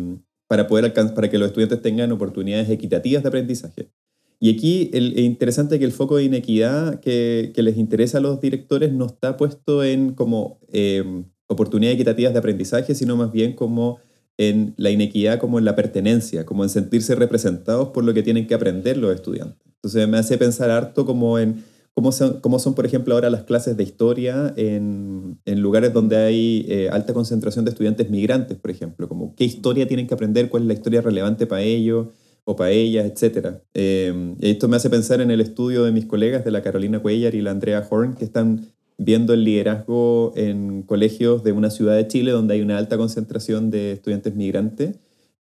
para, 0.55 0.69
poder 0.69 1.15
para 1.15 1.29
que 1.29 1.37
los 1.37 1.49
estudiantes 1.49 1.83
tengan 1.83 2.13
oportunidades 2.13 2.71
equitativas 2.71 3.25
de 3.25 3.29
aprendizaje. 3.29 3.91
Y 4.39 4.55
aquí 4.55 4.89
el, 4.93 5.13
es 5.15 5.25
interesante 5.25 5.81
que 5.81 5.85
el 5.85 5.91
foco 5.91 6.17
de 6.17 6.25
inequidad 6.25 7.01
que, 7.01 7.51
que 7.53 7.63
les 7.65 7.77
interesa 7.77 8.19
a 8.19 8.21
los 8.21 8.41
directores 8.41 8.93
no 8.93 9.07
está 9.07 9.37
puesto 9.37 9.83
en 9.83 10.13
como 10.13 10.61
eh, 10.73 11.25
oportunidades 11.49 11.97
equitativas 11.97 12.33
de 12.35 12.39
aprendizaje, 12.39 12.95
sino 12.95 13.17
más 13.17 13.33
bien 13.33 13.55
como 13.55 13.99
en 14.37 14.75
la 14.77 14.91
inequidad 14.91 15.41
como 15.41 15.59
en 15.59 15.65
la 15.65 15.75
pertenencia, 15.75 16.47
como 16.47 16.63
en 16.63 16.71
sentirse 16.71 17.17
representados 17.17 17.89
por 17.89 18.05
lo 18.05 18.15
que 18.15 18.23
tienen 18.23 18.47
que 18.47 18.55
aprender 18.55 18.97
los 18.97 19.13
estudiantes. 19.13 19.61
Entonces 19.67 20.07
me 20.07 20.19
hace 20.19 20.39
pensar 20.39 20.71
harto 20.71 21.05
como 21.05 21.39
en 21.41 21.65
cómo 21.95 22.13
son, 22.13 22.41
cómo 22.41 22.59
son 22.59 22.75
por 22.75 22.85
ejemplo, 22.85 23.15
ahora 23.15 23.31
las 23.31 23.45
clases 23.45 23.77
de 23.77 23.85
historia 23.85 24.53
en, 24.57 25.39
en 25.45 25.61
lugares 25.61 25.93
donde 25.93 26.17
hay 26.17 26.67
eh, 26.69 26.89
alta 26.91 27.15
concentración 27.15 27.65
de 27.65 27.71
estudiantes 27.71 28.11
migrantes, 28.11 28.59
por 28.59 28.71
ejemplo, 28.71 29.09
como 29.09 29.35
qué 29.37 29.45
historia 29.45 29.87
tienen 29.87 30.07
que 30.07 30.15
aprender, 30.15 30.49
cuál 30.51 30.65
es 30.65 30.69
la 30.69 30.75
historia 30.75 31.01
relevante 31.01 31.47
para 31.47 31.63
ellos 31.63 32.09
o 32.45 32.57
para 32.57 32.73
ellas, 32.73 33.07
etc. 33.07 33.61
Eh, 33.73 34.35
esto 34.41 34.69
me 34.69 34.77
hace 34.77 34.91
pensar 34.91 35.21
en 35.21 35.31
el 35.31 35.41
estudio 35.41 35.85
de 35.85 35.93
mis 35.93 36.05
colegas 36.05 36.45
de 36.45 36.51
la 36.51 36.63
Carolina 36.63 37.01
Cuellar 37.01 37.35
y 37.35 37.41
la 37.41 37.53
Andrea 37.53 37.87
Horn, 37.89 38.15
que 38.15 38.25
están 38.25 38.67
viendo 38.99 39.33
el 39.33 39.45
liderazgo 39.45 40.33
en 40.37 40.83
colegios 40.83 41.43
de 41.43 41.53
una 41.53 41.71
ciudad 41.71 41.97
de 41.97 42.07
Chile 42.07 42.33
donde 42.33 42.55
hay 42.55 42.61
una 42.61 42.79
alta 42.79 42.97
concentración 42.97 43.71
de 43.71 43.93
estudiantes 43.93 44.35
migrantes. 44.35 44.99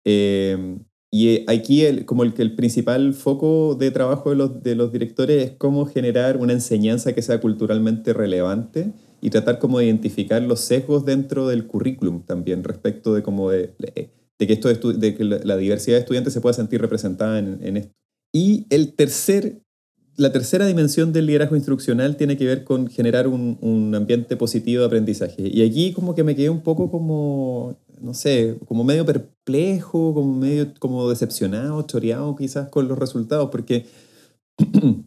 Eh, 0.06 0.78
y 1.10 1.50
aquí 1.50 1.86
el, 1.86 2.06
como 2.06 2.24
el, 2.24 2.34
el 2.38 2.56
principal 2.56 3.14
foco 3.14 3.76
de 3.76 3.92
trabajo 3.92 4.30
de 4.30 4.36
los, 4.36 4.62
de 4.62 4.76
los 4.76 4.92
directores 4.92 5.44
es 5.44 5.52
cómo 5.58 5.86
generar 5.86 6.38
una 6.38 6.54
enseñanza 6.54 7.14
que 7.14 7.22
sea 7.22 7.40
culturalmente 7.40 8.14
relevante 8.14 8.92
y 9.22 9.30
tratar 9.30 9.60
como 9.60 9.80
de 9.80 9.86
identificar 9.86 10.42
los 10.42 10.60
sesgos 10.60 11.06
dentro 11.06 11.48
del 11.48 11.66
currículum 11.66 12.24
también 12.24 12.64
respecto 12.64 13.14
de 13.14 13.24
cómo 13.24 13.50
de, 13.52 13.74
de 13.78 14.48
que, 14.48 14.54
esto 14.54 14.94
de 14.94 15.16
que 15.16 15.24
la 15.24 15.58
diversidad 15.58 15.96
de 15.96 16.02
estudiantes 16.02 16.34
se 16.34 16.42
pueda 16.42 16.54
sentir 16.54 16.82
representada 16.82 17.40
en, 17.40 17.60
en 17.62 17.78
esto. 17.78 17.94
Y 18.34 18.66
el 18.70 18.94
tercer 18.94 19.62
la 20.18 20.32
tercera 20.32 20.66
dimensión 20.66 21.14
del 21.14 21.28
liderazgo 21.28 21.56
instruccional 21.56 22.18
tiene 22.18 22.38
que 22.38 22.46
ver 22.46 22.64
con 22.64 22.88
generar 22.88 23.28
un, 23.28 23.60
un, 23.62 23.94
ambiente 23.94 24.36
positivo 24.36 24.82
de 24.82 24.88
aprendizaje. 24.88 25.48
Y 25.48 25.64
aquí 25.64 25.94
como 25.94 26.16
que 26.16 26.24
me 26.24 26.36
quedé 26.36 26.50
un 26.50 26.62
poco 26.62 26.90
como, 26.90 27.78
no 28.02 28.14
sé, 28.14 28.58
como 28.68 28.84
medio 28.84 29.06
perplejo, 29.06 30.14
como 30.14 30.34
medio 30.36 30.74
como 30.80 31.10
decepcionado, 31.10 31.82
choreado 31.84 32.36
quizás 32.36 32.70
con 32.70 32.88
los 32.88 32.98
resultados, 32.98 33.50
porque 33.50 33.86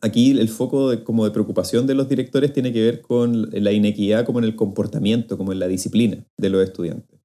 aquí 0.00 0.30
el 0.30 0.48
foco 0.48 0.90
de, 0.90 1.04
como 1.04 1.24
de 1.24 1.30
preocupación 1.30 1.86
de 1.86 1.94
los 1.94 2.08
directores 2.08 2.52
tiene 2.52 2.72
que 2.72 2.82
ver 2.82 3.00
con 3.02 3.48
la 3.50 3.72
inequidad 3.72 4.24
como 4.24 4.38
en 4.38 4.44
el 4.44 4.56
comportamiento, 4.56 5.36
como 5.36 5.52
en 5.52 5.58
la 5.58 5.68
disciplina 5.68 6.24
de 6.36 6.48
los 6.48 6.62
estudiantes. 6.62 7.18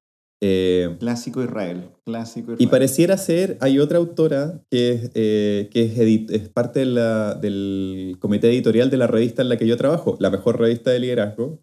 Eh, 0.45 0.97
clásico 0.99 1.41
Israel, 1.41 1.89
clásico 2.03 2.51
Israel. 2.51 2.67
Y 2.67 2.67
pareciera 2.67 3.17
ser, 3.17 3.57
hay 3.61 3.79
otra 3.79 3.97
autora 3.97 4.61
que 4.69 4.91
es, 4.91 5.11
eh, 5.13 5.69
que 5.71 5.83
es, 5.83 6.29
es 6.41 6.49
parte 6.49 6.81
de 6.81 6.85
la, 6.87 7.35
del 7.35 8.17
comité 8.19 8.49
editorial 8.49 8.89
de 8.89 8.97
la 8.97 9.07
revista 9.07 9.41
en 9.41 9.47
la 9.47 9.57
que 9.57 9.67
yo 9.67 9.77
trabajo, 9.77 10.17
la 10.19 10.29
mejor 10.29 10.59
revista 10.59 10.91
de 10.91 10.99
liderazgo. 10.99 11.61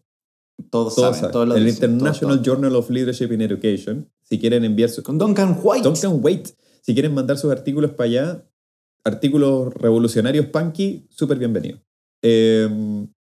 Todos, 0.70 0.94
todos 0.94 1.16
saben, 1.16 1.32
todos 1.32 1.56
El 1.56 1.64
dicen, 1.64 1.92
International 1.92 2.36
todo, 2.36 2.44
todo. 2.44 2.54
Journal 2.54 2.76
of 2.76 2.90
Leadership 2.90 3.32
in 3.32 3.40
Education. 3.40 4.10
Si 4.22 4.38
quieren 4.38 4.64
enviar 4.64 4.90
su... 4.90 5.02
Con 5.02 5.18
Duncan 5.18 5.58
White. 5.62 5.88
Duncan 5.88 6.18
White. 6.22 6.50
Si 6.82 6.94
quieren 6.94 7.14
mandar 7.14 7.38
sus 7.38 7.50
artículos 7.50 7.92
para 7.92 8.08
allá, 8.08 8.44
artículos 9.04 9.72
revolucionarios 9.74 10.46
punky, 10.46 11.06
súper 11.10 11.38
bienvenido. 11.38 11.78
Eh, 12.22 12.68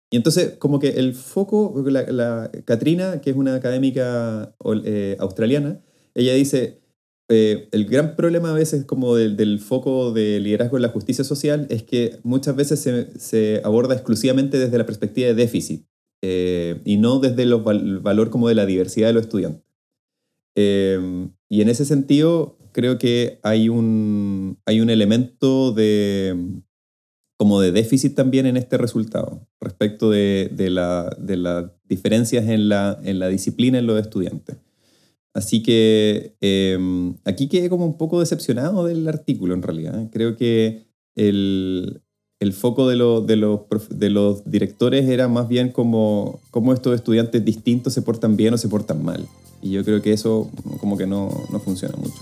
y 0.09 0.17
entonces, 0.17 0.55
como 0.57 0.79
que 0.79 0.89
el 0.89 1.13
foco, 1.13 1.83
la, 1.87 2.03
la 2.03 2.51
Katrina, 2.63 3.21
que 3.21 3.31
es 3.31 3.35
una 3.35 3.55
académica 3.55 4.55
eh, 4.85 5.17
australiana, 5.19 5.81
ella 6.13 6.33
dice, 6.33 6.79
eh, 7.27 7.67
el 7.71 7.85
gran 7.85 8.15
problema 8.15 8.51
a 8.51 8.53
veces 8.53 8.85
como 8.85 9.15
del, 9.15 9.35
del, 9.35 9.59
foco 9.59 10.11
de 10.11 10.39
liderazgo 10.39 10.77
en 10.77 10.83
la 10.83 10.89
justicia 10.89 11.23
social 11.23 11.65
es 11.69 11.83
que 11.83 12.19
muchas 12.23 12.55
veces 12.55 12.79
se, 12.79 13.19
se 13.19 13.61
aborda 13.63 13.95
exclusivamente 13.95 14.59
desde 14.59 14.77
la 14.77 14.85
perspectiva 14.85 15.27
de 15.27 15.33
déficit 15.33 15.85
eh, 16.21 16.81
y 16.85 16.97
no 16.97 17.19
desde 17.19 17.43
el 17.43 17.55
val 17.55 17.99
valor 17.99 18.29
como 18.29 18.47
de 18.47 18.55
la 18.55 18.65
diversidad 18.65 19.07
de 19.07 19.13
los 19.13 19.23
estudiantes. 19.23 19.63
Eh, 20.55 21.29
y 21.49 21.61
en 21.61 21.69
ese 21.69 21.85
sentido, 21.85 22.57
creo 22.71 22.97
que 22.97 23.39
hay 23.43 23.69
un, 23.69 24.57
hay 24.65 24.81
un 24.81 24.89
elemento 24.89 25.71
de 25.71 26.35
como 27.37 27.59
de 27.59 27.71
déficit 27.71 28.15
también 28.15 28.45
en 28.45 28.55
este 28.55 28.77
resultado 28.77 29.45
respecto 29.59 30.09
de, 30.09 30.49
de 30.53 30.69
las 30.69 31.25
de 31.25 31.37
la 31.37 31.75
diferencias 31.87 32.47
en 32.47 32.69
la, 32.69 32.99
en 33.03 33.19
la 33.19 33.27
disciplina 33.27 33.77
en 33.77 33.87
los 33.87 33.99
estudiantes. 33.99 34.57
Así 35.33 35.61
que 35.61 36.37
eh, 36.39 36.77
aquí 37.25 37.47
quedé 37.49 37.69
como 37.69 37.85
un 37.85 37.97
poco 37.97 38.21
decepcionado 38.21 38.85
del 38.85 39.07
artículo 39.07 39.53
en 39.53 39.63
realidad. 39.63 40.09
Creo 40.11 40.37
que 40.37 40.87
el, 41.15 42.01
el 42.45 42.53
foco 42.53 42.87
de, 42.87 42.95
lo, 42.95 43.21
de, 43.21 43.35
los, 43.35 43.61
de 43.89 44.09
los 44.11 44.49
directores 44.49 45.09
era 45.09 45.27
más 45.27 45.47
bien 45.47 45.71
como 45.71 46.39
cómo 46.51 46.73
estos 46.73 46.93
estudiantes 46.93 47.43
distintos 47.43 47.93
se 47.93 48.03
portan 48.03 48.37
bien 48.37 48.53
o 48.53 48.57
se 48.57 48.69
portan 48.69 49.03
mal. 49.03 49.27
Y 49.61 49.71
yo 49.71 49.83
creo 49.83 50.01
que 50.01 50.13
eso 50.13 50.49
como 50.79 50.95
que 50.95 51.07
no, 51.07 51.31
no 51.51 51.59
funciona 51.59 51.95
mucho. 51.97 52.13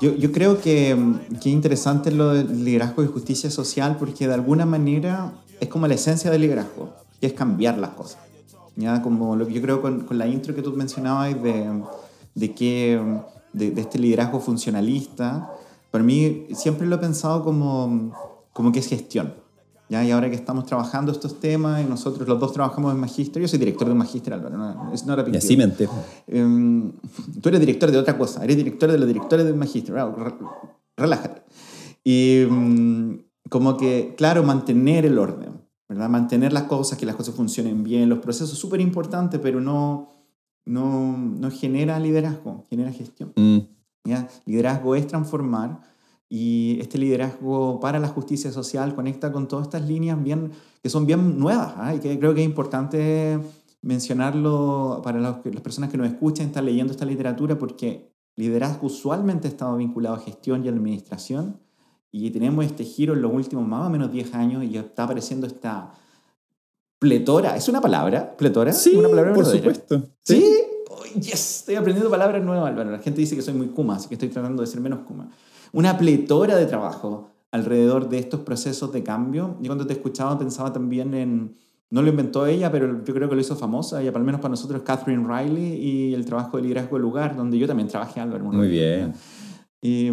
Yo, 0.00 0.16
yo 0.16 0.32
creo 0.32 0.60
que, 0.60 0.96
que 1.42 1.50
interesante 1.50 2.10
lo 2.10 2.30
del 2.30 2.64
liderazgo 2.64 3.04
y 3.04 3.06
justicia 3.06 3.50
social 3.50 3.96
porque 3.98 4.26
de 4.26 4.34
alguna 4.34 4.64
manera 4.66 5.32
es 5.60 5.68
como 5.68 5.86
la 5.86 5.94
esencia 5.94 6.30
del 6.30 6.40
liderazgo, 6.40 7.03
que 7.24 7.28
es 7.28 7.38
cambiar 7.38 7.78
las 7.78 7.90
cosas. 7.90 8.18
¿ya? 8.76 9.00
Como 9.00 9.34
lo 9.36 9.46
que 9.46 9.54
yo 9.54 9.62
creo 9.62 9.80
con, 9.80 10.00
con 10.00 10.18
la 10.18 10.26
intro 10.26 10.54
que 10.54 10.60
tú 10.60 10.72
mencionabas 10.72 11.42
de, 11.42 11.82
de, 12.34 12.54
que, 12.54 13.00
de, 13.54 13.70
de 13.70 13.80
este 13.80 13.98
liderazgo 13.98 14.40
funcionalista, 14.40 15.50
para 15.90 16.04
mí 16.04 16.48
siempre 16.52 16.86
lo 16.86 16.96
he 16.96 16.98
pensado 16.98 17.42
como 17.42 18.12
como 18.54 18.72
que 18.72 18.78
es 18.78 18.86
gestión. 18.86 19.34
¿ya? 19.90 20.02
Y 20.02 20.10
ahora 20.10 20.30
que 20.30 20.36
estamos 20.36 20.64
trabajando 20.64 21.12
estos 21.12 21.38
temas, 21.40 21.84
y 21.84 21.84
nosotros 21.84 22.26
los 22.26 22.40
dos 22.40 22.52
trabajamos 22.52 22.94
en 22.94 23.00
Magíster, 23.00 23.42
yo 23.42 23.48
soy 23.48 23.58
director 23.58 23.86
de 23.86 23.92
un 23.92 23.98
Magíster, 23.98 24.32
Álvaro, 24.32 24.56
no, 24.56 24.92
es 24.94 25.04
big 25.04 25.34
y 25.34 25.36
así 25.36 25.56
me 25.56 25.64
entero. 25.64 25.90
Um, 26.28 26.92
tú 27.42 27.48
eres 27.50 27.60
director 27.60 27.90
de 27.90 27.98
otra 27.98 28.16
cosa, 28.16 28.42
eres 28.42 28.56
director 28.56 28.90
de 28.90 28.96
los 28.98 29.06
directores 29.06 29.44
de 29.44 29.52
un 29.52 29.58
Magíster, 29.58 29.94
relájate. 30.96 31.42
Y 32.04 32.44
um, 32.44 33.18
como 33.50 33.76
que, 33.76 34.14
claro, 34.16 34.42
mantener 34.42 35.04
el 35.04 35.18
orden, 35.18 35.63
¿verdad? 35.94 36.10
Mantener 36.10 36.52
las 36.52 36.64
cosas, 36.64 36.98
que 36.98 37.06
las 37.06 37.16
cosas 37.16 37.34
funcionen 37.34 37.82
bien, 37.82 38.08
los 38.08 38.18
procesos 38.18 38.58
súper 38.58 38.80
importantes, 38.80 39.40
pero 39.40 39.60
no, 39.60 40.08
no, 40.64 41.16
no 41.16 41.50
genera 41.50 41.98
liderazgo, 41.98 42.66
genera 42.68 42.92
gestión. 42.92 43.32
Mm. 43.36 43.58
¿ya? 44.04 44.28
Liderazgo 44.44 44.94
es 44.94 45.06
transformar, 45.06 45.80
y 46.28 46.78
este 46.80 46.98
liderazgo 46.98 47.78
para 47.78 48.00
la 48.00 48.08
justicia 48.08 48.50
social 48.50 48.94
conecta 48.96 49.30
con 49.30 49.46
todas 49.46 49.66
estas 49.66 49.86
líneas 49.86 50.20
bien, 50.20 50.50
que 50.82 50.90
son 50.90 51.06
bien 51.06 51.38
nuevas 51.38 51.92
¿eh? 51.92 51.96
y 51.96 52.00
que 52.00 52.18
creo 52.18 52.34
que 52.34 52.40
es 52.40 52.46
importante 52.46 53.38
mencionarlo 53.82 55.00
para 55.04 55.20
los, 55.20 55.36
las 55.44 55.60
personas 55.60 55.90
que 55.90 55.96
nos 55.96 56.08
escuchan, 56.08 56.46
están 56.46 56.64
leyendo 56.64 56.92
esta 56.92 57.04
literatura, 57.04 57.56
porque 57.56 58.10
liderazgo 58.34 58.86
usualmente 58.86 59.46
ha 59.46 59.50
estado 59.50 59.76
vinculado 59.76 60.16
a 60.16 60.18
gestión 60.18 60.64
y 60.64 60.68
administración 60.68 61.60
y 62.16 62.30
tenemos 62.30 62.64
este 62.64 62.84
giro 62.84 63.14
en 63.14 63.22
los 63.22 63.32
últimos 63.32 63.66
más 63.66 63.86
o 63.86 63.90
menos 63.90 64.12
10 64.12 64.34
años 64.34 64.64
y 64.64 64.76
está 64.76 65.04
apareciendo 65.04 65.46
esta 65.46 65.92
pletora. 66.98 67.56
¿Es 67.56 67.68
una 67.68 67.80
palabra? 67.80 68.36
¿Pletora? 68.36 68.72
Sí, 68.72 68.94
¿Una 68.96 69.08
palabra 69.08 69.34
por 69.34 69.44
verdadera? 69.44 69.74
supuesto. 69.74 70.08
¿Sí? 70.22 70.44
Oh, 70.90 71.04
yes, 71.14 71.58
estoy 71.60 71.74
aprendiendo 71.74 72.10
palabras 72.10 72.42
nuevas, 72.42 72.68
Álvaro. 72.68 72.90
La 72.90 72.98
gente 72.98 73.20
dice 73.20 73.34
que 73.34 73.42
soy 73.42 73.54
muy 73.54 73.68
kuma, 73.68 73.96
así 73.96 74.08
que 74.08 74.14
estoy 74.14 74.28
tratando 74.28 74.62
de 74.62 74.66
ser 74.66 74.80
menos 74.80 75.00
kuma 75.00 75.28
una 75.74 75.98
pletora 75.98 76.56
de 76.56 76.66
trabajo 76.66 77.30
alrededor 77.50 78.08
de 78.08 78.18
estos 78.18 78.40
procesos 78.40 78.92
de 78.92 79.02
cambio. 79.02 79.56
Y 79.60 79.66
cuando 79.66 79.86
te 79.86 79.92
escuchaba 79.92 80.38
pensaba 80.38 80.72
también 80.72 81.14
en, 81.14 81.56
no 81.90 82.00
lo 82.00 82.08
inventó 82.08 82.46
ella, 82.46 82.70
pero 82.70 83.04
yo 83.04 83.12
creo 83.14 83.28
que 83.28 83.34
lo 83.34 83.40
hizo 83.40 83.56
famosa, 83.56 84.02
y 84.02 84.08
al 84.08 84.24
menos 84.24 84.40
para 84.40 84.50
nosotros 84.50 84.82
Catherine 84.82 85.26
Riley 85.26 85.74
y 85.74 86.14
el 86.14 86.24
trabajo 86.24 86.56
de 86.56 86.62
liderazgo 86.62 86.96
del 86.96 87.02
lugar, 87.02 87.36
donde 87.36 87.58
yo 87.58 87.66
también 87.66 87.88
trabajé, 87.88 88.20
Álvaro. 88.20 88.44
Muy 88.44 88.68
bien. 88.68 89.14
Y, 89.84 90.08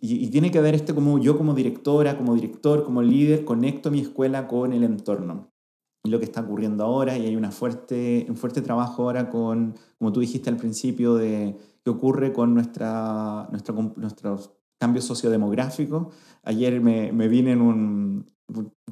y, 0.00 0.24
y, 0.24 0.28
tiene 0.30 0.50
que 0.50 0.60
ver 0.60 0.74
este 0.74 0.92
como 0.92 1.20
yo 1.20 1.38
como 1.38 1.54
directora, 1.54 2.18
como 2.18 2.34
director, 2.34 2.82
como 2.82 3.00
líder, 3.00 3.44
conecto 3.44 3.92
mi 3.92 4.00
escuela 4.00 4.48
con 4.48 4.72
el 4.72 4.82
entorno. 4.82 5.52
Y 6.02 6.10
lo 6.10 6.18
que 6.18 6.24
está 6.24 6.40
ocurriendo 6.40 6.82
ahora, 6.82 7.16
y 7.16 7.24
hay 7.24 7.36
una 7.36 7.52
fuerte, 7.52 8.26
un 8.28 8.36
fuerte 8.36 8.60
trabajo 8.60 9.04
ahora 9.04 9.30
con, 9.30 9.76
como 9.98 10.10
tú 10.12 10.18
dijiste 10.18 10.50
al 10.50 10.56
principio, 10.56 11.14
de 11.14 11.56
qué 11.84 11.90
ocurre 11.90 12.32
con 12.32 12.54
nuestra, 12.54 13.46
nuestra, 13.52 13.72
nuestros 13.94 14.50
cambio 14.80 15.00
sociodemográfico. 15.00 16.10
Ayer 16.42 16.80
me, 16.80 17.12
me 17.12 17.28
vine 17.28 17.52
en 17.52 17.60
un... 17.60 18.30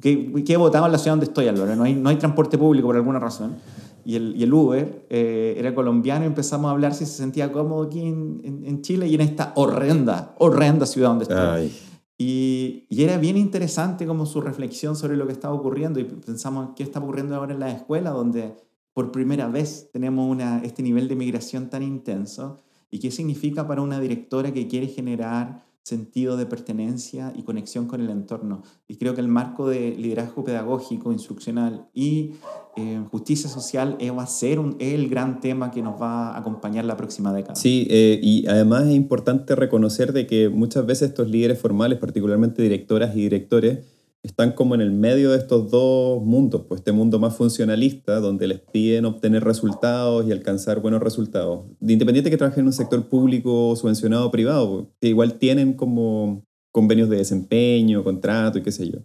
¿Qué, 0.01 0.31
¿Qué 0.45 0.53
he 0.53 0.57
votado 0.57 0.85
en 0.85 0.93
la 0.93 0.97
ciudad 0.99 1.17
donde 1.17 1.25
estoy, 1.25 1.49
Álvaro? 1.49 1.75
No 1.75 1.83
hay, 1.83 1.95
no 1.95 2.07
hay 2.07 2.15
transporte 2.15 2.57
público 2.57 2.87
por 2.87 2.95
alguna 2.95 3.19
razón. 3.19 3.57
Y 4.05 4.15
el, 4.15 4.35
y 4.35 4.43
el 4.43 4.53
Uber 4.53 5.05
eh, 5.09 5.55
era 5.57 5.73
colombiano 5.73 6.25
y 6.25 6.27
empezamos 6.27 6.69
a 6.69 6.71
hablar 6.71 6.93
si 6.93 7.05
se 7.05 7.13
sentía 7.13 7.51
cómodo 7.51 7.83
aquí 7.83 8.01
en, 8.01 8.41
en, 8.43 8.65
en 8.65 8.81
Chile 8.81 9.07
y 9.07 9.15
en 9.15 9.21
esta 9.21 9.53
horrenda, 9.55 10.35
horrenda 10.39 10.85
ciudad 10.85 11.09
donde 11.09 11.23
estoy. 11.23 11.71
Y, 12.17 12.85
y, 12.89 13.03
era 13.03 13.17
bien 13.17 13.37
interesante 13.37 14.05
como 14.05 14.25
su 14.25 14.39
reflexión 14.39 14.95
sobre 14.95 15.17
lo 15.17 15.25
que 15.25 15.33
estaba 15.33 15.53
ocurriendo 15.53 15.99
y 15.99 16.03
pensamos 16.03 16.69
qué 16.75 16.83
está 16.83 16.99
ocurriendo 16.99 17.35
ahora 17.35 17.53
en 17.53 17.59
la 17.59 17.71
escuela 17.71 18.11
donde 18.11 18.55
por 18.93 19.11
primera 19.11 19.47
vez 19.47 19.89
tenemos 19.91 20.29
una, 20.29 20.59
este 20.59 20.83
nivel 20.83 21.07
de 21.07 21.15
migración 21.15 21.69
tan 21.69 21.81
intenso 21.81 22.61
y 22.91 22.99
qué 22.99 23.09
significa 23.09 23.67
para 23.67 23.81
una 23.81 23.99
directora 23.99 24.53
que 24.53 24.67
quiere 24.67 24.87
generar 24.87 25.65
sentido 25.83 26.37
de 26.37 26.45
pertenencia 26.45 27.33
y 27.35 27.43
conexión 27.43 27.87
con 27.87 28.01
el 28.01 28.09
entorno. 28.09 28.63
Y 28.87 28.95
creo 28.95 29.13
que 29.13 29.21
el 29.21 29.27
marco 29.27 29.67
de 29.67 29.91
liderazgo 29.91 30.43
pedagógico, 30.43 31.11
instruccional 31.11 31.89
y 31.93 32.31
eh, 32.77 33.03
justicia 33.11 33.49
social 33.49 33.97
eh, 33.99 34.09
va 34.09 34.23
a 34.23 34.27
ser 34.27 34.59
el 34.79 35.09
gran 35.09 35.41
tema 35.41 35.71
que 35.71 35.81
nos 35.81 36.01
va 36.01 36.29
a 36.29 36.39
acompañar 36.39 36.85
la 36.85 36.95
próxima 36.95 37.33
década. 37.33 37.55
Sí, 37.55 37.85
eh, 37.89 38.19
y 38.23 38.47
además 38.47 38.87
es 38.87 38.95
importante 38.95 39.55
reconocer 39.55 40.13
de 40.13 40.25
que 40.25 40.49
muchas 40.49 40.85
veces 40.85 41.09
estos 41.09 41.29
líderes 41.29 41.59
formales, 41.59 41.99
particularmente 41.99 42.61
directoras 42.61 43.15
y 43.15 43.21
directores, 43.21 43.79
están 44.23 44.53
como 44.53 44.73
en 44.73 44.81
el 44.81 44.91
medio 44.91 45.31
de 45.31 45.37
estos 45.37 45.69
dos 45.69 46.23
mundos, 46.23 46.63
pues 46.67 46.79
este 46.79 46.93
mundo 46.93 47.19
más 47.19 47.35
funcionalista, 47.35 48.21
donde 48.21 48.47
les 48.47 48.59
piden 48.59 49.03
obtener 49.03 49.43
resultados 49.43 50.25
y 50.25 50.31
alcanzar 50.31 50.79
buenos 50.79 51.03
resultados. 51.03 51.65
De 51.81 51.91
independiente 51.91 52.31
que 52.31 52.37
trabajen 52.37 52.61
en 52.61 52.67
un 52.67 52.73
sector 52.73 53.09
público, 53.09 53.75
subvencionado 53.75 54.27
o 54.27 54.31
privado, 54.31 54.89
que 55.01 55.09
igual 55.09 55.33
tienen 55.33 55.73
como 55.73 56.45
convenios 56.71 57.09
de 57.09 57.17
desempeño, 57.17 58.03
contrato 58.03 58.57
y 58.57 58.63
qué 58.63 58.71
sé 58.71 58.89
yo. 58.89 58.99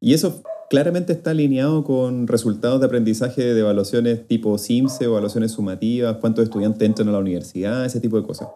Y 0.00 0.14
eso 0.14 0.42
claramente 0.70 1.12
está 1.12 1.30
alineado 1.30 1.84
con 1.84 2.26
resultados 2.26 2.80
de 2.80 2.86
aprendizaje 2.86 3.42
de 3.42 3.60
evaluaciones 3.60 4.26
tipo 4.26 4.56
SIMSE 4.56 5.06
o 5.06 5.10
evaluaciones 5.10 5.52
sumativas, 5.52 6.16
cuántos 6.16 6.42
estudiantes 6.44 6.88
entran 6.88 7.08
a 7.08 7.12
la 7.12 7.18
universidad, 7.18 7.84
ese 7.84 8.00
tipo 8.00 8.18
de 8.18 8.26
cosas 8.26 8.48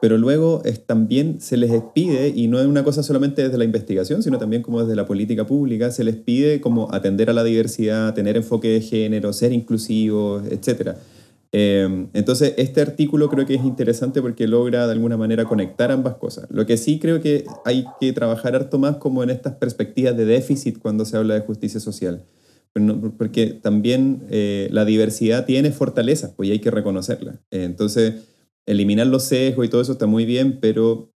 pero 0.00 0.18
luego 0.18 0.62
también 0.86 1.40
se 1.40 1.56
les 1.56 1.72
pide, 1.94 2.28
y 2.28 2.48
no 2.48 2.60
es 2.60 2.66
una 2.66 2.84
cosa 2.84 3.02
solamente 3.02 3.42
desde 3.42 3.58
la 3.58 3.64
investigación, 3.64 4.22
sino 4.22 4.38
también 4.38 4.62
como 4.62 4.80
desde 4.80 4.94
la 4.96 5.06
política 5.06 5.46
pública, 5.46 5.90
se 5.90 6.04
les 6.04 6.16
pide 6.16 6.60
como 6.60 6.92
atender 6.92 7.30
a 7.30 7.32
la 7.32 7.44
diversidad, 7.44 8.14
tener 8.14 8.36
enfoque 8.36 8.68
de 8.68 8.80
género, 8.80 9.32
ser 9.32 9.52
inclusivos, 9.52 10.44
etc. 10.50 10.96
Eh, 11.52 12.08
entonces, 12.12 12.54
este 12.58 12.82
artículo 12.82 13.30
creo 13.30 13.46
que 13.46 13.54
es 13.54 13.64
interesante 13.64 14.20
porque 14.20 14.46
logra 14.46 14.86
de 14.86 14.92
alguna 14.92 15.16
manera 15.16 15.44
conectar 15.44 15.90
ambas 15.90 16.16
cosas. 16.16 16.46
Lo 16.50 16.66
que 16.66 16.76
sí 16.76 16.98
creo 16.98 17.20
que 17.20 17.44
hay 17.64 17.86
que 17.98 18.12
trabajar 18.12 18.54
harto 18.54 18.78
más 18.78 18.96
como 18.96 19.22
en 19.22 19.30
estas 19.30 19.54
perspectivas 19.54 20.16
de 20.16 20.26
déficit 20.26 20.78
cuando 20.78 21.04
se 21.06 21.16
habla 21.16 21.34
de 21.34 21.40
justicia 21.40 21.80
social. 21.80 22.24
Porque 23.16 23.46
también 23.46 24.24
eh, 24.28 24.68
la 24.70 24.84
diversidad 24.84 25.46
tiene 25.46 25.72
fortalezas, 25.72 26.32
pues 26.36 26.50
hay 26.50 26.58
que 26.58 26.70
reconocerla. 26.70 27.40
Entonces, 27.50 28.16
eliminar 28.66 29.06
los 29.06 29.24
sesgos 29.24 29.64
y 29.64 29.68
todo 29.68 29.80
eso 29.80 29.92
está 29.92 30.06
muy 30.06 30.26
bien, 30.26 30.58
pero 30.60 31.12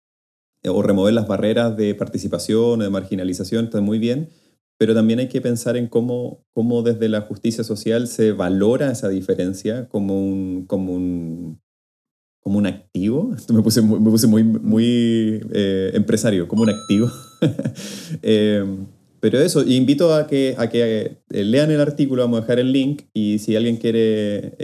eh, 0.63 0.69
o 0.69 0.81
remover 0.81 1.13
las 1.13 1.27
barreras 1.27 1.75
de 1.75 1.95
participación 1.95 2.81
o 2.81 2.83
de 2.83 2.89
marginalización 2.89 3.65
está 3.65 3.81
muy 3.81 3.97
bien, 3.97 4.29
pero 4.77 4.93
también 4.93 5.19
hay 5.19 5.27
que 5.27 5.41
pensar 5.41 5.75
en 5.75 5.87
cómo, 5.87 6.45
cómo 6.53 6.83
desde 6.83 7.09
la 7.09 7.21
justicia 7.21 7.63
social 7.63 8.07
se 8.07 8.31
valora 8.31 8.91
esa 8.91 9.09
diferencia 9.09 9.89
como 9.89 10.19
un, 10.19 10.65
como 10.65 10.93
un, 10.93 11.61
como 12.41 12.59
un 12.59 12.67
activo. 12.67 13.33
Esto 13.37 13.53
me 13.53 13.61
puse 13.61 13.81
muy, 13.81 14.43
muy, 14.43 15.41
eh, 15.51 15.91
empresario, 15.93 16.47
como 16.47 16.63
un 16.63 16.69
activo. 16.69 17.11
Eh, 18.21 18.65
pero 19.21 19.39
eso, 19.39 19.63
invito 19.63 20.13
a 20.13 20.27
que, 20.27 20.55
a 20.57 20.67
que 20.67 21.21
lean 21.29 21.71
el 21.71 21.79
artículo, 21.79 22.23
vamos 22.23 22.39
a 22.39 22.41
dejar 22.41 22.59
el 22.59 22.73
link 22.73 23.03
y 23.13 23.39
si 23.39 23.55
alguien 23.55 23.77
quiere 23.77 24.55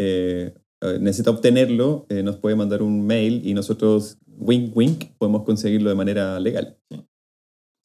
necesita 1.00 1.32
obtenerlo, 1.32 2.06
eh, 2.10 2.24
nos 2.24 2.38
puede 2.38 2.56
mandar 2.56 2.82
un 2.82 3.06
mail 3.06 3.42
y 3.46 3.54
nosotros, 3.54 4.18
wink 4.38 4.76
wink, 4.76 5.06
podemos 5.18 5.44
conseguirlo 5.44 5.90
de 5.90 5.96
manera 5.96 6.40
legal. 6.40 6.78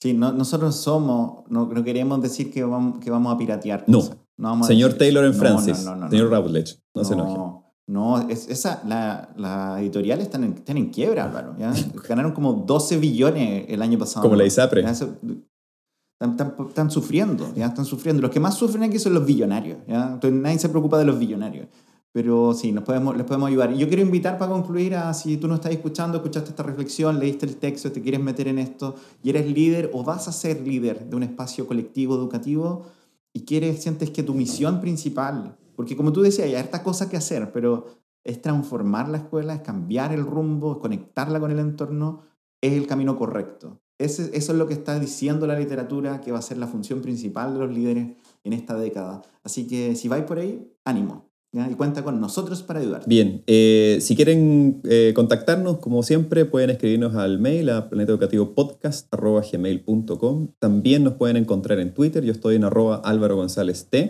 Sí, 0.01 0.15
nosotros 0.15 0.77
somos, 0.77 1.45
no, 1.51 1.69
queremos 1.85 2.23
decir 2.23 2.51
que 2.51 2.65
vamos, 2.65 3.01
que 3.01 3.11
vamos 3.11 3.35
a 3.35 3.39
piratear 3.39 3.85
cosas. 3.85 4.17
No. 4.39 4.65
señor 4.65 4.95
Taylor 4.95 5.25
en 5.25 5.35
Francis, 5.35 5.87
señor 6.11 6.31
Routledge, 6.31 6.79
no, 6.95 7.05
se 7.05 7.13
enoje. 7.13 7.61
No, 7.91 8.21
es, 8.29 8.49
esa, 8.49 8.83
la, 8.87 9.31
la 9.37 9.81
editorial 9.81 10.21
están 10.21 10.45
en, 10.45 10.53
están 10.53 10.77
en 10.77 10.91
quiebra, 10.91 11.25
Álvaro. 11.25 11.57
¿ya? 11.59 11.73
Ganaron 12.09 12.31
como 12.31 12.53
12 12.53 12.99
billones 12.99 13.65
el 13.69 13.83
año 13.83 13.99
pasado. 13.99 14.23
Como 14.23 14.37
la 14.37 14.47
ISAPRE. 14.47 14.83
Están, 14.83 16.55
están, 16.69 16.91
sufriendo, 16.91 17.53
¿ya? 17.57 17.67
están 17.67 17.85
sufriendo. 17.85 18.23
Los 18.23 18.31
que 18.31 18.39
más 18.39 18.55
sufren 18.55 18.85
aquí 18.85 19.01
son 19.01 19.15
los 19.15 19.27
billonarios. 19.27 19.79
¿ya? 19.89 20.13
Entonces 20.13 20.41
nadie 20.41 20.61
se 20.61 20.69
preocupa 20.69 20.99
de 20.99 21.05
los 21.05 21.19
billonarios. 21.19 21.67
Pero 22.13 22.55
sí, 22.55 22.73
nos 22.73 22.83
podemos, 22.83 23.17
les 23.17 23.25
podemos 23.25 23.49
ayudar. 23.49 23.73
Yo 23.75 23.87
quiero 23.87 24.03
invitar 24.03 24.37
para 24.37 24.51
concluir 24.51 24.97
a 24.97 25.15
si 25.15 25.37
tú 25.37 25.47
no 25.47 25.55
estás 25.55 25.73
escuchando, 25.73 26.17
escuchaste 26.17 26.51
esta 26.51 26.65
reflexión, 26.65 27.21
leíste 27.21 27.47
el 27.47 27.57
texto, 27.57 27.93
te 27.93 28.03
quieres 28.03 28.21
meter 28.21 28.49
en 28.49 28.59
esto 28.59 28.97
y 29.23 29.31
eres 29.31 29.47
líder 29.47 29.91
o 29.95 30.03
vas 30.03 30.27
a 30.27 30.33
ser 30.33 30.61
líder 30.67 31.09
de 31.09 31.17
un 31.17 31.23
espacio 31.23 31.69
colectivo 31.69 32.17
educativo 32.17 32.87
y 33.33 33.45
quieres, 33.45 33.81
sientes 33.81 34.11
que 34.11 34.25
tu 34.25 34.35
misión 34.35 34.81
principal, 34.81 35.57
porque 35.77 35.97
como 35.97 36.13
tú 36.13 36.21
decías, 36.23 36.49
hay 36.49 36.57
harta 36.57 36.83
cosa 36.83 37.09
que 37.09 37.17
hacer, 37.17 37.53
pero 37.53 37.87
es 38.25 38.43
transformar 38.43 39.09
la 39.09 39.19
escuela, 39.19 39.55
es 39.55 39.61
cambiar 39.61 40.13
el 40.13 40.27
rumbo, 40.27 40.73
es 40.73 40.79
conectarla 40.79 41.39
con 41.39 41.53
el 41.53 41.61
entorno, 41.61 42.23
es 42.61 42.73
el 42.73 42.89
camino 42.89 43.17
correcto. 43.17 43.81
Eso 43.99 44.23
es 44.33 44.49
lo 44.49 44.67
que 44.67 44.75
está 44.75 44.99
diciendo 44.99 45.47
la 45.47 45.59
literatura, 45.59 46.21
que 46.21 46.33
va 46.33 46.39
a 46.39 46.43
ser 46.43 46.57
la 46.57 46.67
función 46.67 47.03
principal 47.03 47.53
de 47.53 47.61
los 47.61 47.71
líderes 47.71 48.17
en 48.43 48.53
esta 48.53 48.75
década. 48.75 49.23
Así 49.45 49.67
que 49.69 49.95
si 49.95 50.09
vais 50.09 50.25
por 50.25 50.39
ahí, 50.39 50.73
ánimo 50.85 51.30
y 51.53 51.75
cuenta 51.75 52.05
con 52.05 52.21
nosotros 52.21 52.63
para 52.63 52.79
ayudar. 52.81 53.03
Bien, 53.07 53.43
eh, 53.47 53.99
si 54.01 54.15
quieren 54.15 54.83
eh, 54.85 55.13
contactarnos, 55.17 55.79
como 55.79 56.05
siempre, 56.05 56.45
pueden 56.45 56.71
escribirnos 56.71 57.17
al 57.17 57.41
mail 57.41 57.71
a 57.71 57.91
planetaeducativopodcast.gmail.com. 57.91 60.49
También 60.61 61.03
nos 61.03 61.15
pueden 61.15 61.37
encontrar 61.37 61.81
en 61.81 61.93
Twitter, 61.93 62.25
yo 62.25 62.31
estoy 62.33 62.55
en 62.57 62.65
arroba 62.65 63.03
Álvaro 63.05 63.37
González 63.37 63.89
T. 63.91 64.09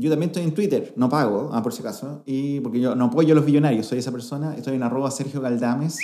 Yo 0.00 0.10
también 0.10 0.30
estoy 0.30 0.44
en 0.44 0.54
Twitter, 0.54 0.92
no 0.96 1.08
pago, 1.08 1.50
ah, 1.52 1.60
por 1.62 1.72
si 1.72 1.80
acaso, 1.80 2.22
y 2.24 2.60
porque 2.60 2.78
yo 2.78 2.94
no 2.94 3.06
apoyo 3.06 3.32
a 3.32 3.34
los 3.34 3.44
billonarios, 3.44 3.86
soy 3.86 3.98
esa 3.98 4.12
persona, 4.12 4.54
estoy 4.56 4.76
en 4.76 4.84
arroba 4.84 5.10
Sergio 5.10 5.40
Galdames. 5.40 5.98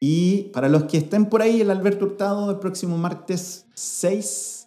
Y 0.00 0.50
para 0.52 0.68
los 0.68 0.84
que 0.84 0.98
estén 0.98 1.24
por 1.26 1.40
ahí, 1.40 1.62
el 1.62 1.70
Alberto 1.70 2.04
Hurtado, 2.04 2.50
el 2.50 2.58
próximo 2.58 2.98
martes 2.98 3.64
6 3.74 4.57